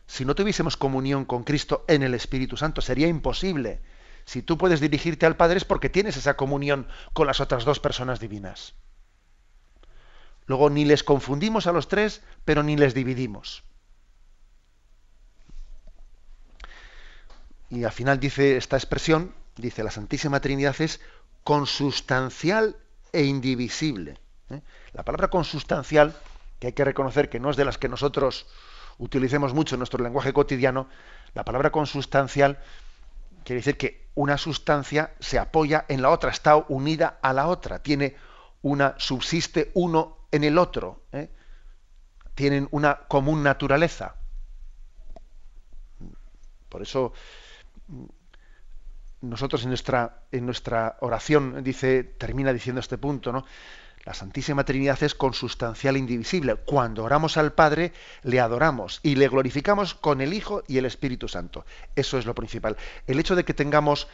[0.08, 2.82] si no tuviésemos comunión con Cristo en el Espíritu Santo.
[2.82, 3.82] Sería imposible.
[4.26, 7.80] Si tú puedes dirigirte al Padre es porque tienes esa comunión con las otras dos
[7.80, 8.74] personas divinas.
[10.48, 13.64] Luego ni les confundimos a los tres, pero ni les dividimos.
[17.70, 21.02] Y al final dice esta expresión, dice la Santísima Trinidad es
[21.48, 22.76] consustancial
[23.14, 24.20] e indivisible.
[24.50, 24.60] ¿eh?
[24.92, 26.14] La palabra consustancial,
[26.60, 28.48] que hay que reconocer que no es de las que nosotros
[28.98, 30.90] utilicemos mucho en nuestro lenguaje cotidiano,
[31.34, 32.60] la palabra consustancial
[33.46, 37.82] quiere decir que una sustancia se apoya en la otra, está unida a la otra,
[37.82, 38.18] tiene
[38.62, 41.30] una, subsiste uno en el otro, ¿eh?
[42.36, 44.16] tienen una común naturaleza.
[46.68, 47.14] Por eso
[49.22, 53.46] nosotros en nuestra, en nuestra oración dice, termina diciendo este punto, ¿no?
[54.06, 56.56] La Santísima Trinidad es consustancial e indivisible.
[56.56, 57.92] Cuando oramos al Padre,
[58.24, 61.66] le adoramos y le glorificamos con el Hijo y el Espíritu Santo.
[61.94, 62.78] Eso es lo principal.
[63.06, 64.08] El hecho de que tengamos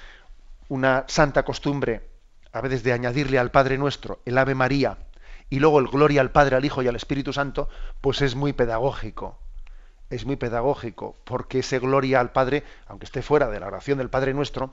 [0.67, 2.09] una santa costumbre,
[2.51, 4.97] a veces de añadirle al Padre nuestro el Ave María
[5.51, 7.69] y luego el Gloria al Padre, al Hijo y al Espíritu Santo,
[8.01, 9.37] pues es muy pedagógico
[10.09, 14.11] es muy pedagógico, porque ese gloria al Padre, aunque esté fuera de la oración del
[14.11, 14.71] Padre nuestro,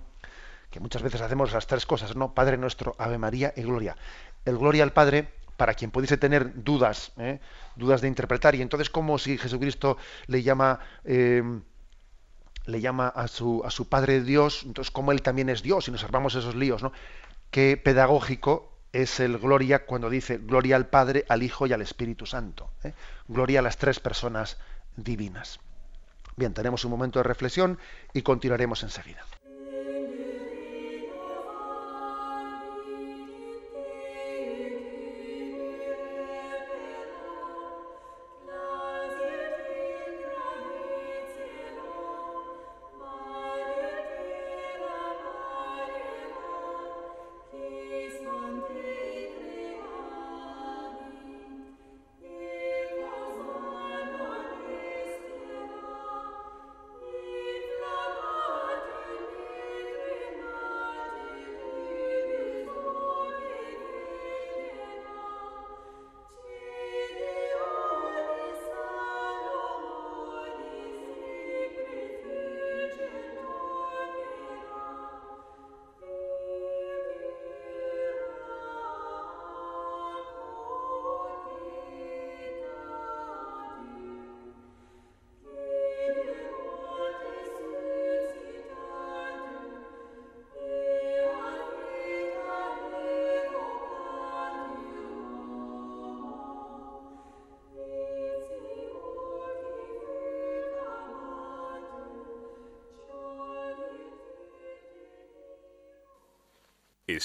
[0.71, 2.35] que muchas veces hacemos las tres cosas, ¿no?
[2.35, 3.97] Padre nuestro, Ave María y Gloria.
[4.45, 7.41] El Gloria al Padre, para quien pudiese tener dudas, ¿eh?
[7.77, 11.43] dudas de interpretar, y entonces como si Jesucristo le llama, eh,
[12.67, 15.91] le llama a su, a su Padre Dios, entonces como Él también es Dios, y
[15.91, 16.93] nos armamos esos líos, ¿no?
[17.51, 22.27] Qué pedagógico es el Gloria cuando dice Gloria al Padre, al Hijo y al Espíritu
[22.27, 22.71] Santo.
[22.85, 22.93] ¿eh?
[23.29, 24.59] Gloria a las tres personas
[24.97, 25.61] divinas.
[26.37, 27.79] Bien, tenemos un momento de reflexión
[28.13, 29.25] y continuaremos enseguida.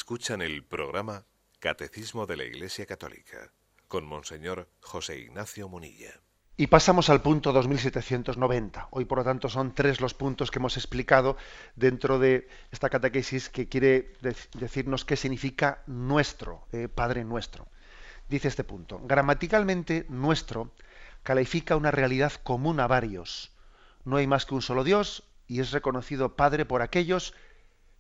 [0.05, 1.25] Escuchan el programa
[1.57, 3.49] Catecismo de la Iglesia Católica
[3.87, 6.21] con Monseñor José Ignacio Munilla.
[6.57, 8.89] Y pasamos al punto 2790.
[8.91, 11.37] Hoy, por lo tanto, son tres los puntos que hemos explicado
[11.75, 14.13] dentro de esta catequesis que quiere
[14.53, 17.67] decirnos qué significa nuestro, eh, Padre nuestro.
[18.29, 20.71] Dice este punto, gramaticalmente nuestro
[21.23, 23.53] califica una realidad común a varios.
[24.03, 27.33] No hay más que un solo Dios y es reconocido Padre por aquellos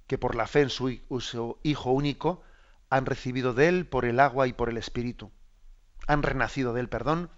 [0.07, 0.89] que por la fe en su,
[1.63, 2.43] Hijo único
[2.89, 5.31] han recibido de él por el agua y por el Espíritu.
[6.07, 7.29] Han renacido de él, perdón,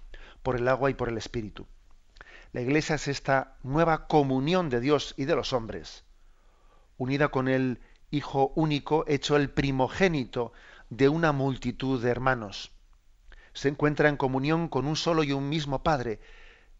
[0.44, 1.68] por el agua y por el Espíritu.
[2.52, 6.04] La Iglesia es esta nueva comunión de Dios y de los hombres,
[6.98, 10.54] unida con el Hijo único, hecho el primogénito
[10.90, 12.72] de una multitud de hermanos.
[13.54, 16.22] Se encuentra en comunión con un solo y un mismo Padre,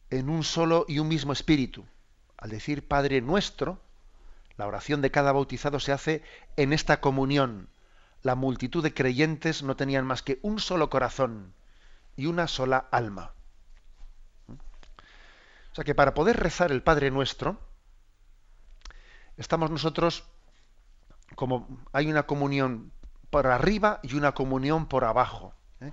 [0.10, 1.86] en un solo y un mismo Espíritu.
[2.38, 3.82] Al decir Padre nuestro,
[4.58, 6.24] la oración de cada bautizado se hace
[6.56, 7.70] en esta comunión.
[8.24, 11.54] La multitud de creyentes no tenían más que un solo corazón
[12.16, 13.34] y una sola alma.
[14.50, 17.60] O sea que para poder rezar el Padre Nuestro,
[19.38, 20.24] estamos nosotros
[21.36, 22.92] como hay una comunión
[23.30, 25.54] por arriba y una comunión por abajo.
[25.82, 25.92] ¿eh?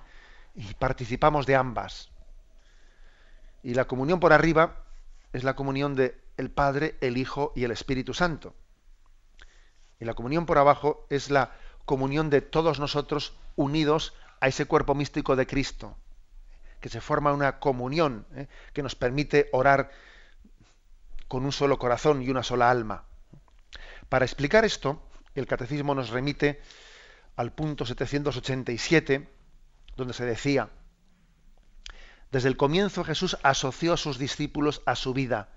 [0.55, 2.11] Y participamos de ambas.
[3.62, 4.85] Y la comunión por arriba
[5.35, 8.55] es la comunión de el Padre, el Hijo y el Espíritu Santo.
[10.01, 11.53] Y la comunión por abajo es la
[11.85, 15.97] comunión de todos nosotros unidos a ese cuerpo místico de Cristo
[16.85, 18.47] que se forma una comunión ¿eh?
[18.75, 19.90] que nos permite orar
[21.29, 23.05] con un solo corazón y una sola alma.
[24.11, 25.03] Para explicar esto,
[25.35, 26.61] el catecismo nos remite
[27.37, 29.27] al punto 787,
[29.97, 30.68] donde se decía,
[32.31, 35.49] desde el comienzo Jesús asoció a sus discípulos a su vida,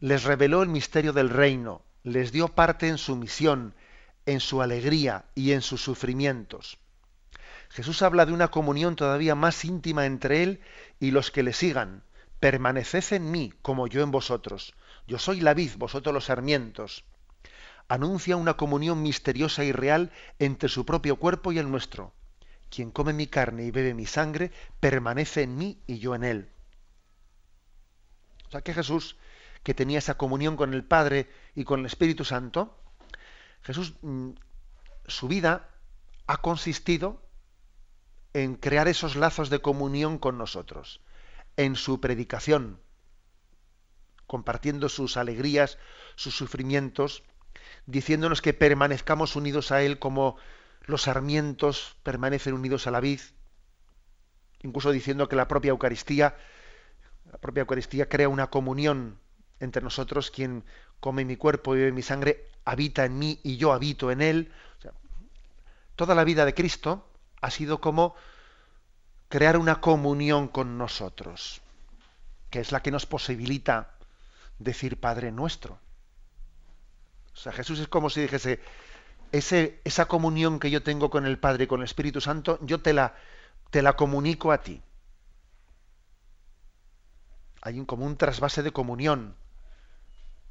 [0.00, 3.74] les reveló el misterio del reino, les dio parte en su misión,
[4.26, 6.78] en su alegría y en sus sufrimientos.
[7.70, 10.60] Jesús habla de una comunión todavía más íntima entre Él
[11.00, 12.02] y los que le sigan.
[12.40, 14.74] Permaneced en mí como yo en vosotros.
[15.06, 17.04] Yo soy la vid, vosotros los sarmientos.
[17.88, 22.12] Anuncia una comunión misteriosa y real entre su propio cuerpo y el nuestro.
[22.70, 26.48] Quien come mi carne y bebe mi sangre, permanece en mí y yo en él.
[28.46, 29.16] O sea que Jesús,
[29.62, 32.76] que tenía esa comunión con el Padre y con el Espíritu Santo,
[33.62, 34.30] Jesús, mm,
[35.06, 35.68] su vida
[36.26, 37.22] ha consistido
[38.34, 41.00] en crear esos lazos de comunión con nosotros,
[41.56, 42.80] en su predicación,
[44.26, 45.78] compartiendo sus alegrías,
[46.14, 47.24] sus sufrimientos,
[47.86, 50.36] diciéndonos que permanezcamos unidos a Él como
[50.82, 53.20] los sarmientos permanecen unidos a la vid,
[54.62, 56.36] incluso diciendo que la propia Eucaristía,
[57.24, 59.18] la propia Eucaristía crea una comunión
[59.60, 60.64] entre nosotros, quien
[61.00, 64.52] come mi cuerpo y bebe mi sangre, habita en mí y yo habito en Él.
[65.96, 67.08] toda la vida de Cristo
[67.40, 68.14] ha sido como
[69.28, 71.60] crear una comunión con nosotros,
[72.50, 73.94] que es la que nos posibilita
[74.58, 75.78] decir Padre nuestro.
[77.34, 78.60] O sea, Jesús es como si dijese,
[79.32, 82.80] ese, esa comunión que yo tengo con el Padre y con el Espíritu Santo, yo
[82.80, 83.14] te la,
[83.70, 84.82] te la comunico a ti.
[87.62, 89.36] Hay un, como un trasvase de comunión.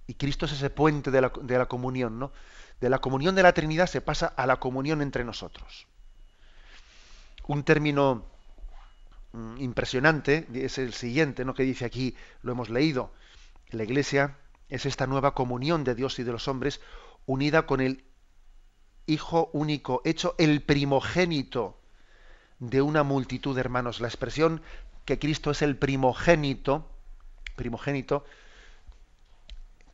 [0.08, 2.32] Y Cristo es ese puente de la, de la comunión, ¿no?
[2.80, 5.88] De la comunión de la Trinidad se pasa a la comunión entre nosotros
[7.48, 8.26] un término
[9.32, 11.54] mm, impresionante es el siguiente, ¿no?
[11.54, 13.12] que dice aquí, lo hemos leído.
[13.70, 14.38] La Iglesia
[14.70, 16.82] es esta nueva comunión de Dios y de los hombres
[17.26, 18.04] unida con el
[19.10, 21.80] Hijo único, hecho el primogénito
[22.60, 24.02] de una multitud de hermanos.
[24.02, 24.62] La expresión
[25.06, 26.90] que Cristo es el primogénito,
[27.56, 28.26] primogénito,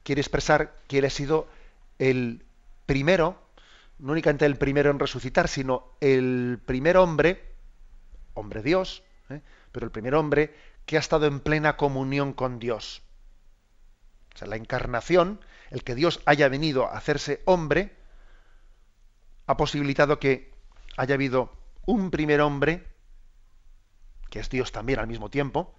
[0.04, 1.48] quiere expresar que Él ha sido
[1.98, 2.46] el
[2.86, 3.44] primero
[4.04, 7.42] no únicamente el primero en resucitar, sino el primer hombre,
[8.34, 9.42] hombre Dios, ¿eh?
[9.72, 10.54] pero el primer hombre
[10.86, 13.02] que ha estado en plena comunión con Dios.
[14.36, 15.40] O sea, la encarnación,
[15.70, 17.96] el que Dios haya venido a hacerse hombre,
[19.46, 20.52] ha posibilitado que
[20.98, 21.54] haya habido
[21.86, 22.86] un primer hombre,
[24.30, 25.74] que es Dios también al mismo tiempo,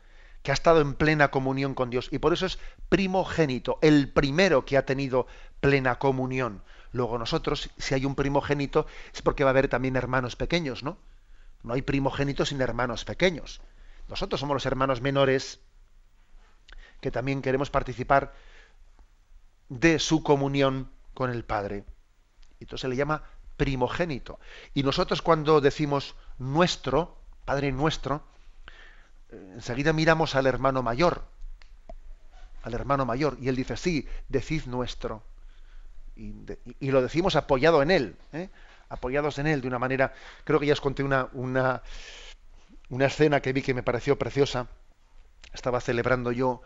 [0.44, 2.08] que ha estado en plena comunión con Dios.
[2.12, 2.58] Y por eso es
[2.90, 5.26] primogénito, el primero que ha tenido
[5.60, 6.62] plena comunión.
[6.92, 10.98] Luego nosotros, si hay un primogénito, es porque va a haber también hermanos pequeños, ¿no?
[11.62, 13.62] No hay primogénitos sin hermanos pequeños.
[14.06, 15.60] Nosotros somos los hermanos menores
[17.00, 18.34] que también queremos participar
[19.70, 21.86] de su comunión con el Padre.
[22.60, 23.22] Entonces se le llama
[23.56, 24.38] primogénito.
[24.74, 27.16] Y nosotros cuando decimos nuestro,
[27.46, 28.26] Padre nuestro,
[29.54, 31.24] enseguida miramos al hermano mayor,
[32.62, 35.22] al hermano mayor, y él dice, sí, decid nuestro
[36.16, 38.48] y, lo decimos apoyado en él, ¿eh?
[38.88, 40.14] apoyados en Él de una manera,
[40.44, 41.82] creo que ya os conté una, una,
[42.88, 44.68] una escena que vi que me pareció preciosa.
[45.52, 46.62] Estaba celebrando yo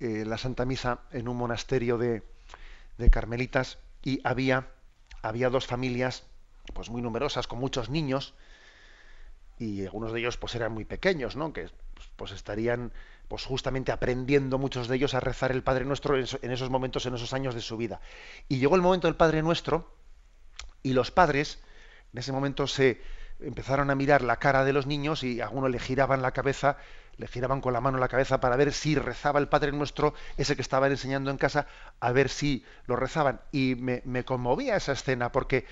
[0.00, 2.22] eh, la Santa Misa en un monasterio de,
[2.98, 4.68] de carmelitas y había,
[5.22, 6.24] había dos familias
[6.72, 8.34] pues muy numerosas con muchos niños
[9.58, 11.52] y algunos de ellos pues eran muy pequeños, ¿no?
[11.52, 12.92] Que pues, pues estarían
[13.28, 17.14] pues justamente aprendiendo muchos de ellos a rezar el Padre Nuestro en esos momentos, en
[17.14, 18.00] esos años de su vida.
[18.48, 19.90] Y llegó el momento del Padre Nuestro
[20.82, 21.60] y los padres
[22.12, 23.00] en ese momento se
[23.40, 26.76] empezaron a mirar la cara de los niños y a uno le giraban la cabeza,
[27.16, 30.54] le giraban con la mano la cabeza para ver si rezaba el Padre Nuestro, ese
[30.54, 31.66] que estaban enseñando en casa,
[32.00, 33.40] a ver si lo rezaban.
[33.50, 35.66] Y me, me conmovía esa escena porque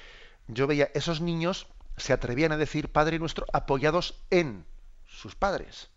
[0.48, 4.64] yo veía esos niños se atrevían a decir Padre Nuestro apoyados en
[5.06, 5.90] sus padres.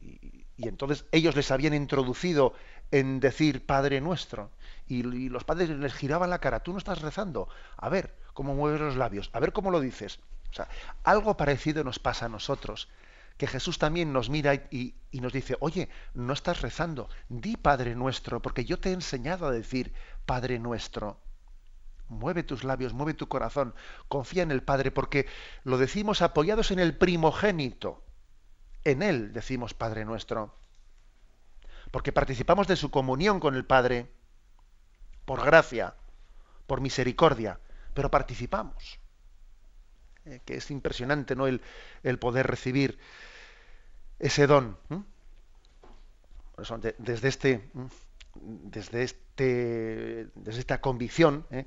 [0.00, 2.54] Y, entonces ellos les habían introducido
[2.90, 4.50] en decir Padre Nuestro.
[4.86, 7.48] Y, los padres les giraban la cara, tú no estás rezando.
[7.76, 10.20] A ver cómo mueves los labios, a ver cómo lo dices.
[11.04, 12.88] Algo parecido nos pasa a nosotros.
[13.36, 18.40] Que Jesús también nos mira y nos dice, oye, no estás rezando, di Padre Nuestro,
[18.40, 19.92] porque yo te he enseñado a decir
[20.24, 21.20] Padre Nuestro.
[22.08, 23.74] Mueve tus labios, mueve tu corazón,
[24.08, 25.26] confía en el Padre, porque
[25.64, 28.04] lo decimos apoyados en el primogénito.
[28.84, 30.54] En Él decimos Padre nuestro.
[31.90, 34.10] Porque participamos de su comunión con el Padre,
[35.24, 35.94] por gracia,
[36.66, 37.58] por misericordia,
[37.94, 39.00] pero participamos.
[40.24, 41.46] Eh, que es impresionante, ¿no?
[41.46, 41.62] El,
[42.02, 42.98] el poder recibir
[44.18, 44.78] ese don.
[46.98, 47.70] Desde este
[48.42, 51.66] desde, este, desde esta convicción, ¿eh?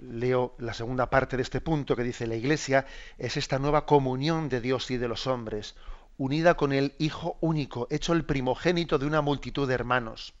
[0.00, 2.86] leo la segunda parte de este punto que dice, la Iglesia
[3.18, 5.76] es esta nueva comunión de Dios y de los hombres,
[6.16, 10.34] unida con el Hijo único, hecho el primogénito de una multitud de hermanos.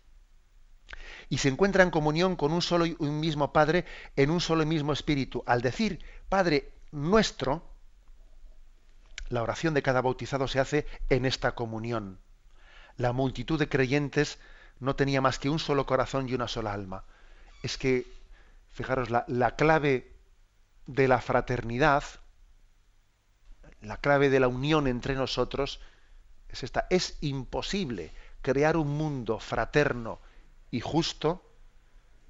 [1.28, 3.84] Y se encuentra en comunión con un solo y un mismo Padre
[4.16, 5.42] en un solo y mismo Espíritu.
[5.46, 7.62] Al decir Padre nuestro,
[9.28, 12.18] la oración de cada bautizado se hace en esta comunión.
[12.96, 14.38] La multitud de creyentes
[14.80, 17.04] no tenía más que un solo corazón y una sola alma.
[17.62, 18.06] Es que
[18.78, 20.12] Fijaros, la, la clave
[20.86, 22.04] de la fraternidad,
[23.80, 25.80] la clave de la unión entre nosotros
[26.48, 26.86] es esta.
[26.88, 30.20] Es imposible crear un mundo fraterno
[30.70, 31.42] y justo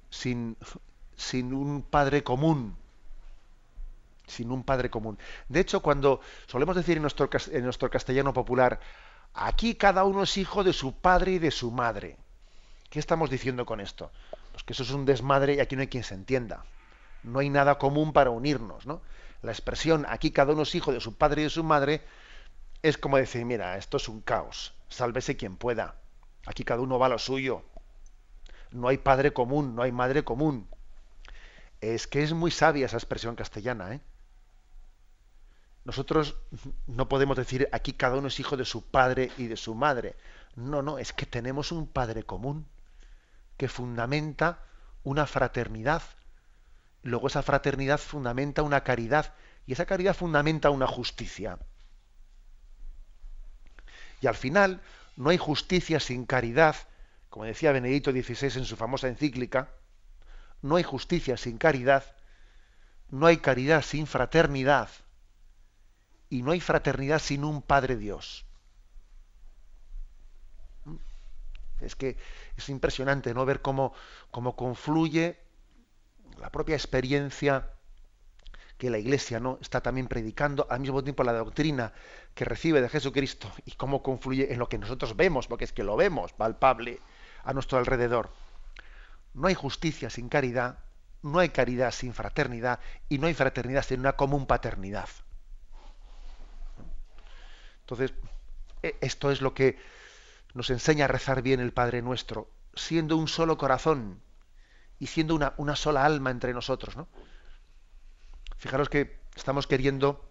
[0.09, 0.57] sin,
[1.15, 2.75] sin un padre común.
[4.25, 5.19] Sin un padre común.
[5.49, 8.79] De hecho, cuando solemos decir en nuestro, en nuestro castellano popular,
[9.35, 12.17] aquí cada uno es hijo de su padre y de su madre.
[12.89, 14.11] ¿Qué estamos diciendo con esto?
[14.51, 16.65] Pues que eso es un desmadre y aquí no hay quien se entienda.
[17.21, 19.01] No hay nada común para unirnos, ¿no?
[19.43, 22.01] La expresión aquí cada uno es hijo de su padre y de su madre
[22.81, 25.95] es como decir, mira, esto es un caos, sálvese quien pueda.
[26.47, 27.63] Aquí cada uno va a lo suyo.
[28.71, 30.67] No hay padre común, no hay madre común.
[31.81, 34.01] Es que es muy sabia esa expresión castellana, ¿eh?
[35.85, 36.37] Nosotros
[36.87, 40.15] no podemos decir aquí cada uno es hijo de su padre y de su madre.
[40.55, 42.65] No, no, es que tenemos un padre común
[43.59, 44.63] que fundamenta
[45.03, 46.01] una fraternidad.
[47.03, 49.33] Luego esa fraternidad fundamenta una caridad
[49.67, 51.59] y esa caridad fundamenta una justicia.
[54.21, 54.81] Y al final
[55.17, 56.77] no hay justicia sin caridad,
[57.29, 59.69] como decía Benedicto XVI en su famosa encíclica,
[60.61, 62.05] no hay justicia sin caridad,
[63.09, 64.89] no hay caridad sin fraternidad
[66.29, 68.45] y no hay fraternidad sin un Padre Dios.
[71.81, 72.17] Es que
[72.57, 73.93] es impresionante no ver cómo,
[74.31, 75.39] cómo confluye
[76.37, 77.69] la propia experiencia
[78.77, 81.91] que la Iglesia no está también predicando, al mismo tiempo la doctrina
[82.33, 85.83] que recibe de Jesucristo y cómo confluye en lo que nosotros vemos, porque es que
[85.83, 86.99] lo vemos palpable
[87.43, 88.29] a nuestro alrededor.
[89.33, 90.79] No hay justicia sin caridad,
[91.21, 95.09] no hay caridad sin fraternidad y no hay fraternidad sin una común paternidad.
[97.81, 98.13] Entonces,
[98.81, 99.77] e, esto es lo que
[100.53, 104.21] nos enseña a rezar bien el Padre Nuestro, siendo un solo corazón
[104.99, 106.97] y siendo una, una sola alma entre nosotros.
[106.97, 107.07] ¿no?
[108.57, 110.29] Fijaros que estamos queriendo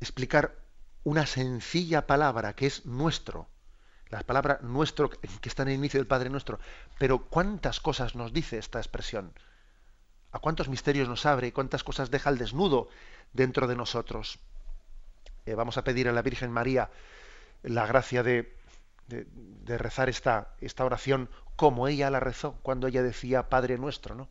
[0.00, 0.56] explicar
[1.04, 3.48] una sencilla palabra que es nuestro.
[4.08, 6.58] La palabra nuestro que está en el inicio del Padre Nuestro.
[6.98, 9.32] Pero ¿cuántas cosas nos dice esta expresión?
[10.32, 12.88] ¿A cuántos misterios nos abre cuántas cosas deja al desnudo
[13.32, 14.40] dentro de nosotros?
[15.46, 16.90] Eh, vamos a pedir a la Virgen María
[17.62, 18.54] la gracia de,
[19.08, 24.28] de, rezar esta, esta oración como ella la rezó cuando ella decía Padre nuestro, ¿no?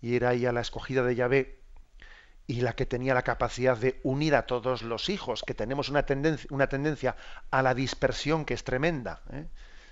[0.00, 1.58] Y era ella la escogida de Yahvé
[2.46, 6.04] y la que tenía la capacidad de unir a todos los hijos, que tenemos una
[6.04, 7.16] tendencia, una tendencia
[7.50, 9.46] a la dispersión que es tremenda, ¿eh?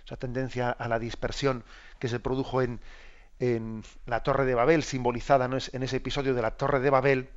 [0.05, 1.63] esa tendencia a la dispersión
[1.99, 2.81] que se produjo en,
[3.39, 7.29] en la Torre de Babel, simbolizada en ese episodio de la Torre de Babel,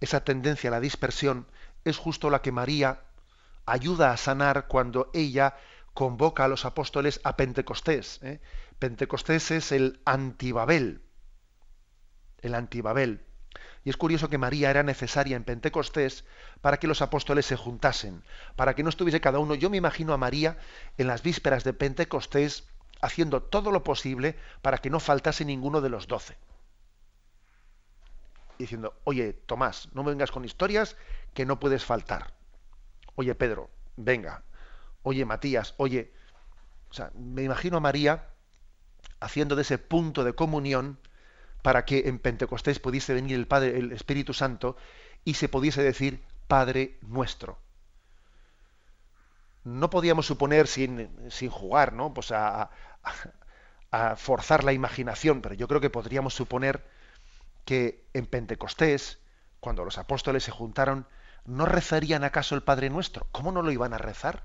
[0.00, 1.46] esa tendencia a la dispersión,
[1.84, 3.00] es justo la que María
[3.66, 5.56] ayuda a sanar cuando ella
[5.92, 8.20] convoca a los apóstoles a Pentecostés.
[8.22, 8.40] ¿eh?
[8.78, 11.02] Pentecostés es el antibabel,
[12.42, 13.24] el antibabel.
[13.84, 16.24] Y es curioso que María era necesaria en Pentecostés
[16.60, 18.22] para que los apóstoles se juntasen,
[18.56, 19.54] para que no estuviese cada uno.
[19.54, 20.58] Yo me imagino a María
[20.98, 22.66] en las vísperas de Pentecostés
[23.00, 26.36] haciendo todo lo posible para que no faltase ninguno de los doce.
[28.58, 30.96] Diciendo, oye, Tomás, no me vengas con historias
[31.34, 32.34] que no puedes faltar.
[33.16, 34.44] Oye, Pedro, venga.
[35.02, 36.12] Oye, Matías, oye.
[36.90, 38.28] O sea, me imagino a María
[39.20, 40.98] haciendo de ese punto de comunión
[41.62, 44.76] para que en Pentecostés pudiese venir el Padre, el Espíritu Santo,
[45.24, 47.58] y se pudiese decir Padre nuestro
[49.66, 52.14] no podíamos suponer sin, sin jugar, ¿no?
[52.14, 52.70] Pues a,
[53.90, 56.86] a, forzar la imaginación, pero yo creo que podríamos suponer
[57.64, 59.18] que en Pentecostés,
[59.58, 61.08] cuando los apóstoles se juntaron,
[61.46, 63.26] ¿no rezarían acaso el Padre Nuestro?
[63.32, 64.42] ¿Cómo no lo iban a rezar?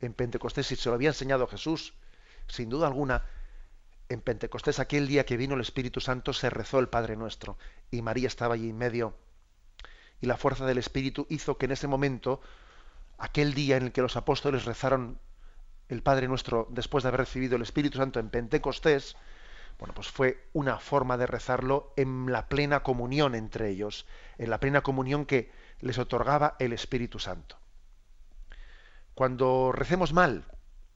[0.00, 1.94] En Pentecostés, si se lo había enseñado Jesús,
[2.46, 3.24] sin duda alguna,
[4.08, 7.58] en Pentecostés, aquel día que vino el Espíritu Santo, se rezó el Padre Nuestro,
[7.90, 9.16] y María estaba allí en medio,
[10.20, 12.40] y la fuerza del Espíritu hizo que en ese momento
[13.18, 15.18] aquel día en el que los apóstoles rezaron
[15.88, 19.16] el Padre Nuestro después de haber recibido el Espíritu Santo en Pentecostés,
[19.78, 24.58] bueno, pues fue una forma de rezarlo en la plena comunión entre ellos, en la
[24.58, 25.50] plena comunión que
[25.80, 27.56] les otorgaba el Espíritu Santo.
[29.14, 30.44] Cuando recemos mal,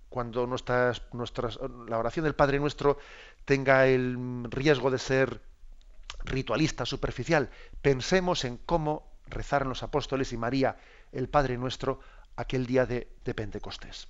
[0.08, 1.02] cuando nuestras,
[1.88, 2.98] la oración del Padre Nuestro
[3.44, 5.40] tenga el riesgo de ser
[6.24, 10.76] ritualista, superficial, pensemos en cómo rezaron los apóstoles y María
[11.12, 12.00] el Padre Nuestro
[12.36, 14.08] aquel día de, Pentecostés.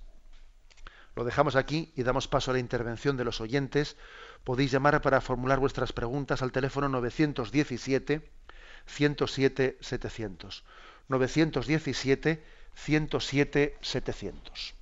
[1.15, 3.97] Lo dejamos aquí y damos paso a la intervención de los oyentes.
[4.45, 8.31] Podéis llamar para formular vuestras preguntas al teléfono 917
[8.87, 10.63] 107 700.
[11.09, 12.39] 917
[12.75, 14.75] 107 700.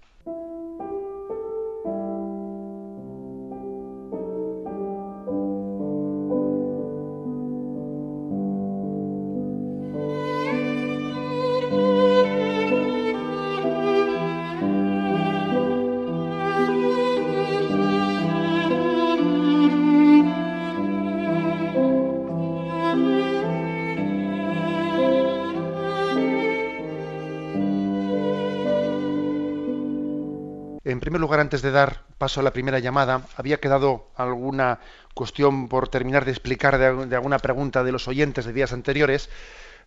[30.93, 34.81] Antes de dar paso a la primera llamada, había quedado alguna
[35.15, 39.29] cuestión por terminar de explicar de, alguna pregunta de los oyentes de días anteriores.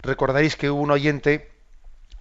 [0.02, 1.50] Recordaréis que hubo un oyente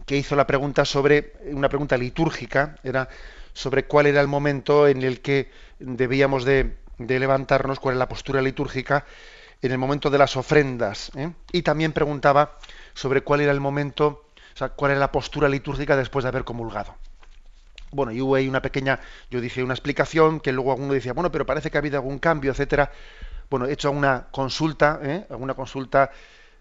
[0.07, 3.09] que hizo la pregunta sobre una pregunta litúrgica, era
[3.53, 8.43] sobre cuál era el momento en el que debíamos de, levantarnos, cuál era la postura
[8.43, 9.05] litúrgica
[9.61, 11.11] en el momento de las ofrendas.
[11.17, 11.31] ¿eh?
[11.53, 12.59] Y también preguntaba
[12.95, 14.25] sobre cuál era el momento,
[14.55, 16.97] o sea, cuál era la postura litúrgica después de haber comulgado.
[17.93, 21.31] Bueno, y hubo ahí una pequeña, yo dije una explicación, que luego alguno decía, bueno,
[21.31, 22.91] pero parece que ha habido algún cambio, etcétera.
[23.51, 25.27] Bueno, he hecho una consulta, ¿eh?
[25.29, 26.11] alguna consulta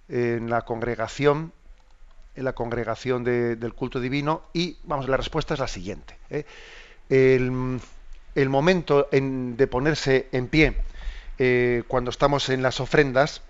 [0.10, 1.54] en la congregación,
[2.36, 6.18] en la congregación del culto divino, y vamos, la respuesta es la siguiente.
[6.30, 6.46] ¿eh?
[7.10, 10.76] El, momento de ponerse en pie
[11.40, 13.42] eh, cuando estamos en las ofrendas,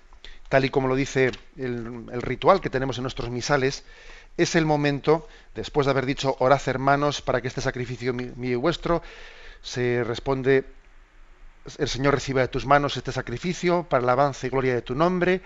[0.50, 3.86] tal y como lo dice el ritual que tenemos en nuestros misales,
[4.38, 8.56] es el momento, después de haber dicho, orad hermanos para que este sacrificio mío y
[8.56, 9.02] vuestro,
[9.62, 10.66] se responde,
[11.78, 14.96] el Señor reciba de tus manos este sacrificio para la alabanza y gloria de tu
[14.96, 15.42] nombre,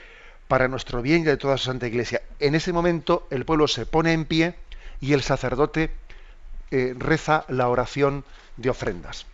[0.47, 2.21] para nuestro bien y de toda su santa iglesia.
[2.39, 4.55] En ese momento el pueblo se pone en pie
[5.01, 5.91] y el sacerdote
[6.71, 8.23] eh, reza la oración
[8.57, 9.25] de ofrendas.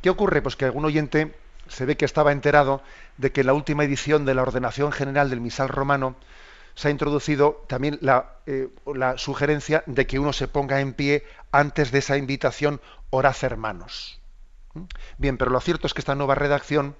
[0.00, 0.42] ¿Qué ocurre?
[0.42, 1.34] Pues que algún oyente
[1.68, 2.82] se ve que estaba enterado
[3.16, 6.16] de que en la última edición de la ordenación general del misal romano
[6.74, 7.98] se ha introducido también
[8.46, 13.36] eh, la, sugerencia de que uno se ponga en pie antes de esa invitación, orad
[13.42, 14.20] hermanos.
[14.74, 14.82] ¿Mm?
[15.18, 16.96] Bien, pero lo cierto es que esta nueva redacción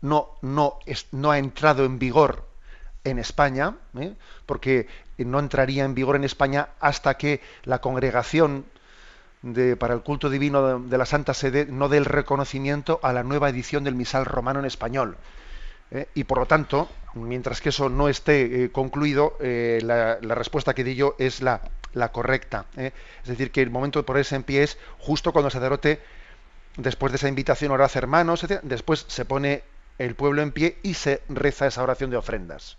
[0.00, 0.78] no, no,
[1.12, 2.46] no ha entrado en vigor
[3.04, 4.14] en España, ¿eh?
[4.46, 4.86] porque
[5.18, 8.64] no entraría en vigor en España hasta que la congregación
[9.78, 13.22] para el culto divino de, de la Santa Sede no dé el reconocimiento a la
[13.22, 15.16] nueva edición del misal romano en español.
[15.90, 16.08] ¿Eh?
[16.14, 20.84] y por lo tanto, mientras que eso no esté eh, concluido, eh, la, respuesta que
[20.84, 21.60] di yo es la,
[22.12, 22.66] correcta.
[22.76, 22.92] Es
[23.26, 26.00] decir, que el momento de ponerse en pie es justo cuando el sacerdote,
[26.76, 29.64] después de esa invitación, ora a hermanos, después se pone
[29.98, 32.78] el pueblo en pie y se reza esa oración de ofrendas.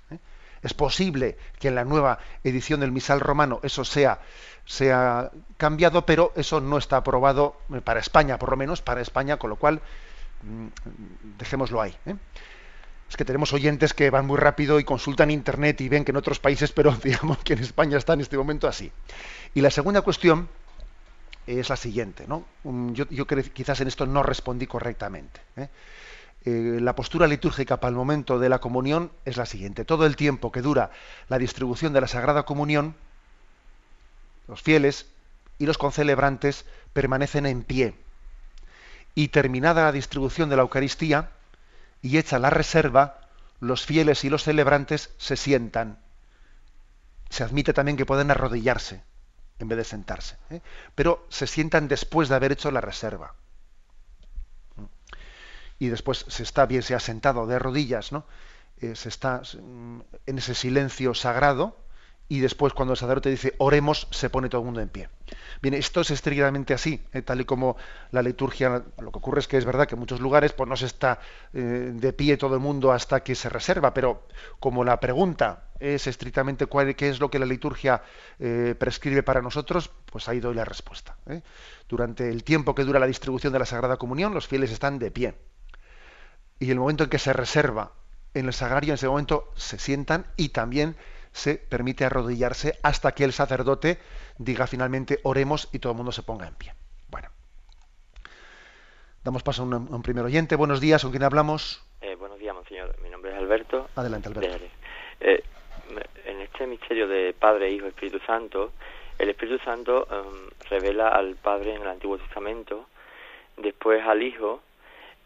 [0.61, 4.19] Es posible que en la nueva edición del misal romano eso sea,
[4.65, 9.49] sea cambiado, pero eso no está aprobado para España, por lo menos para España, con
[9.49, 9.81] lo cual
[10.43, 10.67] mm,
[11.37, 11.95] dejémoslo ahí.
[13.09, 16.17] Es que tenemos oyentes que van muy rápido y consultan internet y ven que en
[16.17, 18.91] otros países, pero digamos que en España está en este momento así.
[19.53, 20.47] Y la segunda cuestión
[21.47, 22.45] es la siguiente, ¿no?
[22.93, 25.41] Yo, yo quizás en esto no respondí correctamente.
[25.57, 25.69] ¿eh?
[26.45, 29.83] Eh, la postura litúrgica para el momento de la comunión es la siguiente.
[29.83, 30.91] Todo el tiempo que dura
[31.27, 32.95] la distribución de la Sagrada Comunión,
[34.47, 35.07] los fieles
[35.57, 37.95] y los concelebrantes permanecen en pie.
[39.15, 41.31] Y terminada la distribución de la Eucaristía
[42.01, 43.21] y hecha la reserva,
[43.59, 45.99] los fieles y los celebrantes se sientan.
[47.29, 49.03] Se admite también que pueden arrodillarse
[49.59, 50.37] en vez de sentarse.
[50.49, 50.61] ¿eh?
[50.95, 53.35] Pero se sientan después de haber hecho la reserva.
[55.77, 58.25] Y después se está bien, se ha sentado de rodillas, ¿no?
[58.81, 61.77] Eh, se está mm, en ese silencio sagrado,
[62.29, 65.09] y después cuando el sacerdote dice oremos, se pone todo el mundo en pie.
[65.61, 67.23] Bien, esto es estrictamente así, ¿eh?
[67.23, 67.75] tal y como
[68.11, 70.77] la liturgia, lo que ocurre es que es verdad que en muchos lugares pues no
[70.77, 71.19] se está
[71.53, 74.27] eh, de pie todo el mundo hasta que se reserva, pero
[74.59, 78.03] como la pregunta es estrictamente cuál, qué es lo que la liturgia
[78.37, 81.17] eh, prescribe para nosotros, pues ahí doy la respuesta.
[81.87, 85.09] Durante el tiempo que dura la distribución de la Sagrada Comunión, los fieles están de
[85.09, 85.33] pie.
[86.59, 87.93] Y el momento en que se reserva
[88.33, 90.95] en el sagrario, en ese momento se sientan y también
[91.31, 93.99] se permite arrodillarse hasta que el sacerdote
[94.37, 96.73] diga finalmente oremos y todo el mundo se ponga en pie.
[97.09, 97.29] Bueno.
[99.23, 100.55] Damos paso a un, primer oyente.
[100.55, 101.85] Buenos días, ¿con quién hablamos?
[102.01, 102.95] Eh, buenos días, monseñor.
[103.01, 103.89] Mi nombre es Alberto.
[103.95, 104.65] Adelante, Alberto.
[105.19, 105.43] Eh,
[106.25, 108.71] en este misterio de Padre, Hijo, Espíritu Santo,
[109.17, 112.87] el Espíritu Santo em, revela al Padre en el Antiguo Testamento,
[113.57, 114.61] después al Hijo,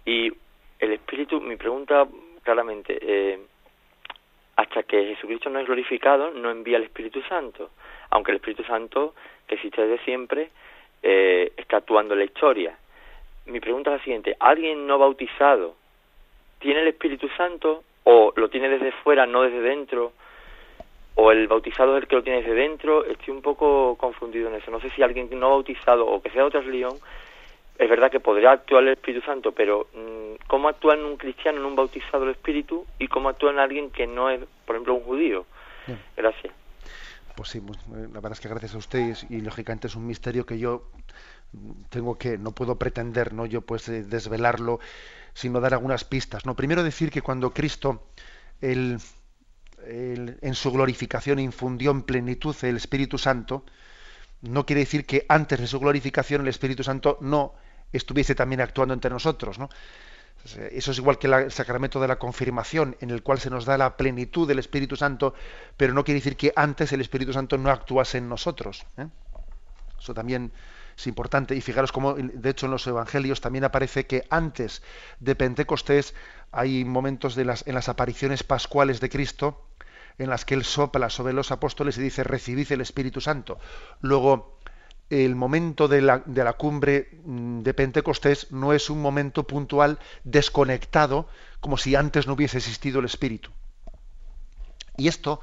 [0.05, 0.33] y
[0.79, 2.07] el Espíritu, mi pregunta
[2.41, 3.39] claramente, eh,
[4.55, 7.71] hasta que Jesucristo no es glorificado, no envía el Espíritu Santo,
[8.11, 9.15] aunque el Espíritu Santo,
[9.47, 10.49] que existe desde siempre,
[11.01, 12.77] eh, está actuando en la historia.
[13.45, 15.75] Mi pregunta es la siguiente, ¿alguien no bautizado
[16.59, 20.13] tiene el Espíritu Santo o lo tiene desde fuera, no desde dentro?
[21.15, 23.05] ¿O el bautizado es el que lo tiene desde dentro?
[23.05, 24.71] Estoy un poco confundido en eso.
[24.71, 26.93] No sé si alguien no bautizado o que sea de otra religión
[27.77, 31.59] es verdad que podría actuar el Espíritu Santo, pero mm, ¿cómo actúa en un cristiano,
[31.59, 34.93] en un bautizado el Espíritu, y cómo actúa en alguien que no es, por ejemplo,
[34.95, 35.45] un judío?
[36.15, 36.53] Gracias.
[37.35, 40.59] Pues sí, la verdad es que gracias a ustedes y lógicamente es un misterio que
[40.59, 40.83] yo
[41.89, 44.79] tengo que, no puedo pretender, no yo pues eh, desvelarlo,
[45.33, 46.45] sino dar algunas pistas.
[46.45, 48.03] No, primero decir que cuando Cristo
[48.61, 48.99] en
[50.53, 53.65] su glorificación infundió en plenitud el Espíritu Santo,
[54.43, 57.53] no quiere decir que antes de su glorificación el Espíritu Santo no
[57.91, 59.69] estuviese también actuando entre nosotros, ¿no?
[60.71, 63.77] Eso es igual que el sacramento de la confirmación, en el cual se nos da
[63.77, 65.33] la plenitud del Espíritu Santo,
[65.77, 68.85] pero no quiere decir que antes el Espíritu Santo no actuase en nosotros.
[68.97, 69.07] ¿eh?
[69.97, 70.51] Eso también
[70.97, 71.55] es importante.
[71.55, 74.83] Y fijaros cómo, de hecho, en los Evangelios también aparece que antes
[75.21, 76.13] de Pentecostés
[76.51, 79.65] hay momentos en las apariciones pascuales de Cristo
[80.17, 83.59] en las que él sopla sobre los apóstoles y dice, recibid el Espíritu Santo.
[84.01, 84.59] Luego,
[85.09, 89.99] el momento de la, de la, cumbre mm, de Pentecostés no es un momento puntual
[90.23, 91.27] desconectado,
[91.59, 93.51] como si antes no hubiese existido el Espíritu.
[94.97, 95.41] Y esto,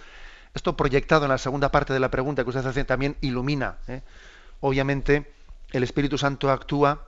[0.55, 3.79] esto proyectado en la segunda parte de la pregunta que usted hace también ilumina.
[3.89, 4.03] ¿eh?
[4.61, 5.33] Obviamente,
[5.73, 7.07] el Espíritu Santo actúa,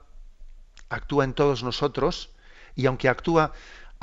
[0.89, 2.29] actúa en todos nosotros,
[2.75, 3.53] y aunque actúa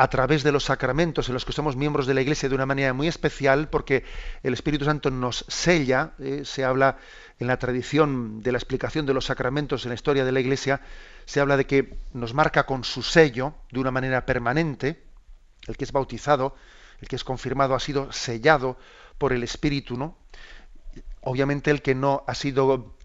[0.01, 2.65] a través de los sacramentos en los que somos miembros de la Iglesia de una
[2.65, 4.03] manera muy especial, porque
[4.43, 6.97] el Espíritu Santo nos sella, eh, se habla
[7.39, 10.81] en la tradición de la explicación de los sacramentos en la historia de la Iglesia,
[11.27, 15.05] se habla de que nos marca con su sello de una manera permanente,
[15.67, 16.57] el que es bautizado,
[17.03, 18.79] el que es confirmado ha sido sellado
[19.19, 20.17] por el Espíritu, ¿no?
[21.21, 22.97] Obviamente el que no ha sido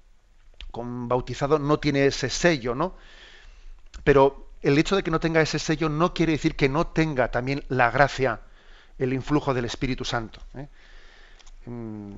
[0.71, 2.95] bautizado no tiene ese sello, ¿no?
[4.05, 7.30] Pero el hecho de que no tenga ese sello no quiere decir que no tenga
[7.30, 8.41] también la gracia,
[8.97, 10.41] el influjo del Espíritu Santo.
[10.55, 10.68] ¿eh?
[11.68, 12.13] Mm,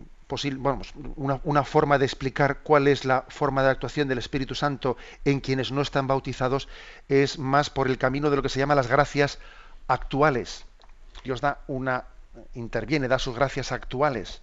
[1.43, 4.95] una, forma de explicar cuál es la forma de actuación del Espíritu Santo
[5.26, 6.70] en quienes no están bautizados
[7.10, 9.39] es más por el camino de lo que se llama las gracias
[9.88, 10.64] actuales.
[11.26, 12.06] Dios da una,
[12.54, 14.41] interviene, da sus gracias actuales.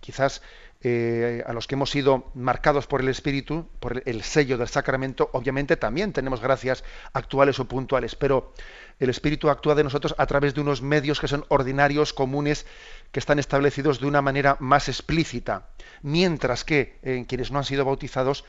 [0.00, 0.42] Quizás
[0.80, 5.28] eh, a los que hemos sido marcados por el Espíritu, por el sello del sacramento,
[5.32, 8.52] obviamente también tenemos gracias actuales o puntuales, pero
[9.00, 12.64] el Espíritu actúa de nosotros a través de unos medios que son ordinarios, comunes,
[13.10, 15.68] que están establecidos de una manera más explícita,
[16.02, 18.44] mientras que en quienes no han sido bautizados,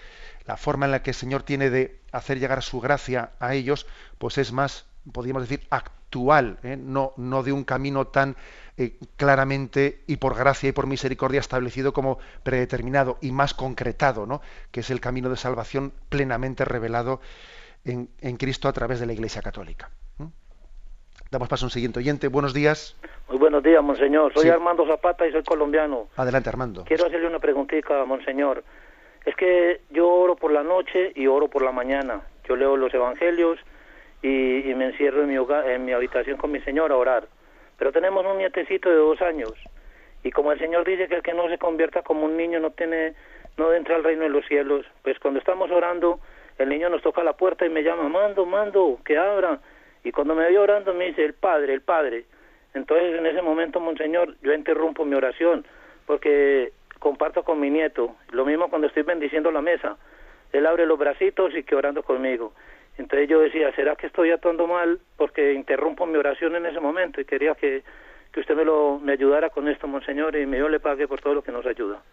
[0.46, 3.88] la forma en la que el Señor tiene de hacer llegar su gracia a ellos,
[4.20, 5.66] pues es más, podríamos decir,
[6.10, 6.76] actual, ¿eh?
[6.76, 8.36] no, no de un camino tan
[8.78, 14.42] eh, claramente y por gracia y por misericordia establecido como predeterminado y más concretado, ¿no?
[14.72, 17.22] que es el camino de salvación plenamente revelado
[17.86, 18.08] en,
[18.38, 19.90] Cristo a través de la Iglesia Católica.
[21.32, 22.28] Damos paso a un siguiente oyente.
[22.28, 22.96] Buenos días.
[23.28, 24.34] Muy buenos días, monseñor.
[24.34, 26.08] Soy Armando Zapata y soy colombiano.
[26.16, 26.86] Adelante, Armando.
[26.86, 28.64] Quiero hacerle una preguntita, monseñor.
[29.26, 32.22] Es que yo oro por la noche y oro por la mañana.
[32.48, 33.60] Yo leo los evangelios
[34.22, 35.38] y, me encierro en mi,
[35.72, 37.28] en mi habitación con mi señora a orar.
[37.78, 39.54] Pero tenemos un nietecito de dos años
[40.24, 42.72] y como el Señor dice que el que no se convierta como un niño no
[42.72, 43.14] tiene,
[43.58, 46.20] no entra al reino de los cielos, pues cuando estamos orando,
[46.58, 49.60] el niño nos toca la puerta y me llama, mando, mando, que abra.
[50.04, 52.26] Y cuando me veo orando me dice, el Padre, el Padre.
[52.74, 55.66] Entonces en ese momento, Monseñor, yo interrumpo mi oración,
[56.06, 58.16] porque comparto con mi nieto.
[58.32, 59.98] Lo mismo cuando estoy bendiciendo la mesa.
[60.52, 62.54] Él abre los bracitos y que orando conmigo.
[63.00, 65.00] Entonces yo decía, ¿será que estoy actuando mal?
[65.18, 67.84] Porque interrumpo mi oración en ese momento y quería que
[68.38, 71.42] usted me, lo, me ayudara con esto, monseñor, y me le pague por todo lo
[71.42, 72.04] que nos ayuda.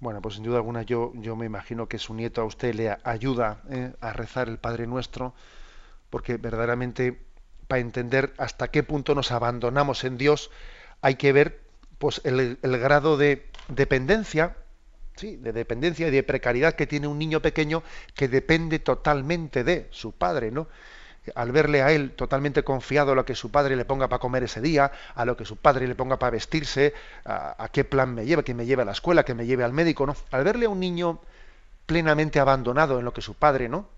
[0.00, 2.96] Bueno, pues sin duda alguna yo, yo me imagino que su nieto a usted le
[3.04, 5.32] ayuda eh, a rezar el Padre Nuestro,
[6.10, 7.18] porque verdaderamente
[7.68, 10.50] para entender hasta qué punto nos abandonamos en Dios
[11.02, 11.60] hay que ver
[11.98, 14.56] pues el, el grado de dependencia,
[15.16, 17.82] sí, de dependencia y de precariedad que tiene un niño pequeño
[18.14, 20.68] que depende totalmente de su padre, ¿no?
[21.34, 24.42] al verle a él totalmente confiado a lo que su padre le ponga para comer
[24.44, 26.94] ese día, a lo que su padre le ponga para vestirse,
[27.24, 29.72] a, qué plan me lleva, que me lleve a la escuela, que me lleve al
[29.72, 30.16] médico, ¿no?
[30.30, 31.20] Al verle a un niño
[31.86, 33.88] plenamente abandonado en lo que su padre, ¿no?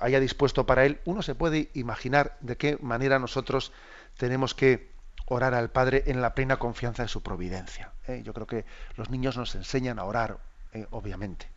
[0.00, 3.72] haya dispuesto para él, uno se puede imaginar de qué manera nosotros
[4.18, 4.90] tenemos que
[5.26, 7.92] orar al Padre en la plena confianza de su providencia.
[8.06, 8.22] ¿eh?
[8.24, 8.64] Yo creo que
[8.96, 10.38] los niños nos enseñan a orar,
[10.72, 11.48] eh, obviamente.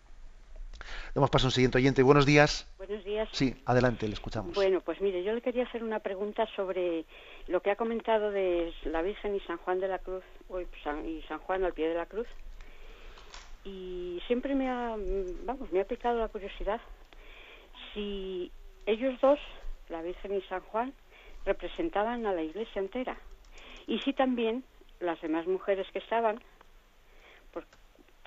[1.14, 2.04] Damos paso a un siguiente oyente.
[2.04, 2.68] Buenos días.
[2.78, 3.28] Buenos días.
[3.32, 4.54] Sí, adelante, le escuchamos.
[4.54, 7.06] Bueno, pues mire, yo le quería hacer una pregunta sobre
[7.48, 10.24] lo que ha comentado de la Virgen y San Juan de la Cruz,
[11.06, 12.28] y San Juan al pie de la cruz.
[13.66, 14.96] Y siempre me ha,
[15.46, 16.80] vamos, me ha picado la curiosidad
[17.94, 18.52] si
[18.86, 19.40] ellos dos,
[19.90, 20.94] la Virgen y San Juan,
[21.46, 23.18] representaban a la iglesia entera.
[23.88, 24.64] Y si también
[25.00, 26.40] las demás mujeres que estaban,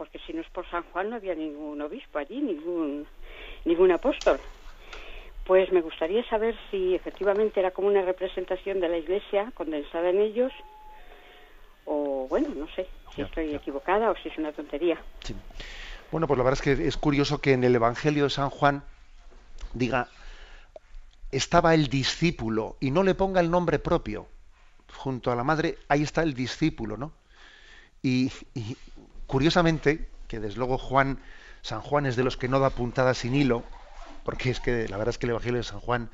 [0.00, 3.06] porque si no es por San Juan no había ningún obispo allí, ningún,
[3.66, 4.40] ningún apóstol.
[5.44, 10.20] Pues me gustaría saber si efectivamente era como una representación de la Iglesia condensada en
[10.20, 10.52] ellos,
[11.84, 14.98] o bueno, no sé si estoy equivocada o si es una tontería.
[16.10, 18.82] Bueno, pues la verdad es que es curioso que en el Evangelio de San Juan
[19.74, 20.08] diga,
[21.30, 24.28] estaba el discípulo y no le ponga el nombre propio.
[24.94, 27.12] Junto a la madre, ahí está el discípulo, ¿no?
[28.02, 28.32] y,
[29.30, 31.20] Curiosamente, que desde luego Juan,
[31.62, 33.62] San Juan es de los que no da puntada sin hilo,
[34.24, 36.10] porque es que la verdad es que el Evangelio de San Juan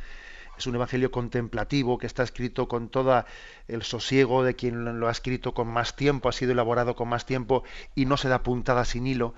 [0.58, 3.24] es un evangelio contemplativo que está escrito con todo
[3.68, 7.24] el sosiego de quien lo ha escrito con más tiempo, ha sido elaborado con más
[7.24, 7.64] tiempo
[7.94, 9.32] y no se da puntada sin hilo.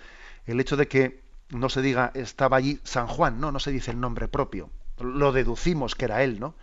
[0.44, 3.92] El hecho de que no se diga estaba allí San Juan, no, no se dice
[3.92, 6.56] el nombre propio, lo deducimos que era él, ¿no?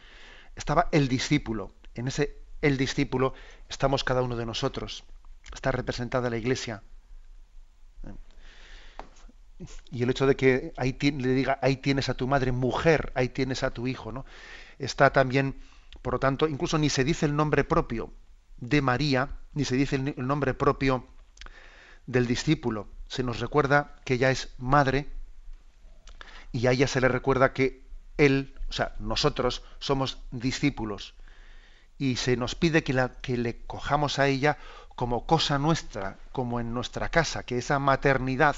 [0.57, 3.33] Estaba el discípulo, en ese el discípulo
[3.69, 5.03] estamos cada uno de nosotros,
[5.53, 6.81] está representada la iglesia,
[9.91, 13.29] y el hecho de que ahí le diga ahí tienes a tu madre mujer, ahí
[13.29, 14.25] tienes a tu hijo, ¿no?
[14.79, 15.55] Está también,
[16.01, 18.11] por lo tanto, incluso ni se dice el nombre propio
[18.57, 21.07] de María, ni se dice el nombre propio
[22.07, 22.89] del discípulo.
[23.07, 25.07] Se nos recuerda que ella es madre
[26.51, 27.85] y a ella se le recuerda que
[28.17, 31.13] él, o sea, nosotros somos discípulos
[31.97, 34.57] y se nos pide que, le cojamos a ella
[34.95, 38.55] como cosa nuestra, como en nuestra casa, que esa maternidad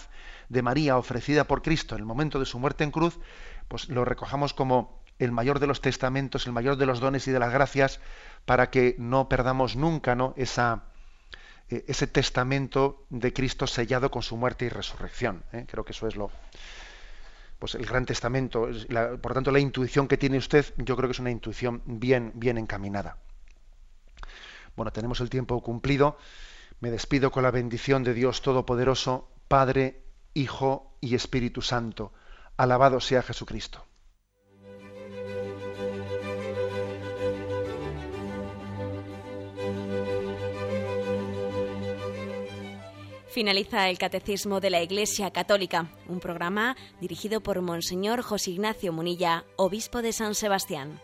[0.49, 3.19] de María ofrecida por Cristo en el momento de su muerte en cruz,
[3.67, 7.31] pues lo recojamos como el mayor de los testamentos, el mayor de los dones y
[7.31, 7.99] de las gracias,
[8.45, 10.33] para que no perdamos nunca ¿no?
[10.37, 10.83] Esa,
[11.69, 15.43] eh, ese testamento de Cristo sellado con su muerte y resurrección.
[15.53, 15.65] ¿eh?
[15.67, 16.31] Creo que eso es lo,
[17.59, 18.69] pues el gran testamento.
[19.21, 22.57] por tanto, la intuición que tiene usted, yo creo que es una intuición bien, bien
[22.57, 23.17] encaminada.
[24.77, 26.17] Bueno, tenemos el tiempo cumplido.
[26.79, 30.03] Me despido con la bendición de Dios Todopoderoso, Padre,
[30.35, 32.13] Hijo y Espíritu Santo.
[32.57, 33.83] Alabado sea Jesucristo.
[43.29, 49.45] Finaliza el Catecismo de la Iglesia Católica, un programa dirigido por Monseñor José Ignacio Munilla,
[49.55, 50.99] Obispo de San Sebastián.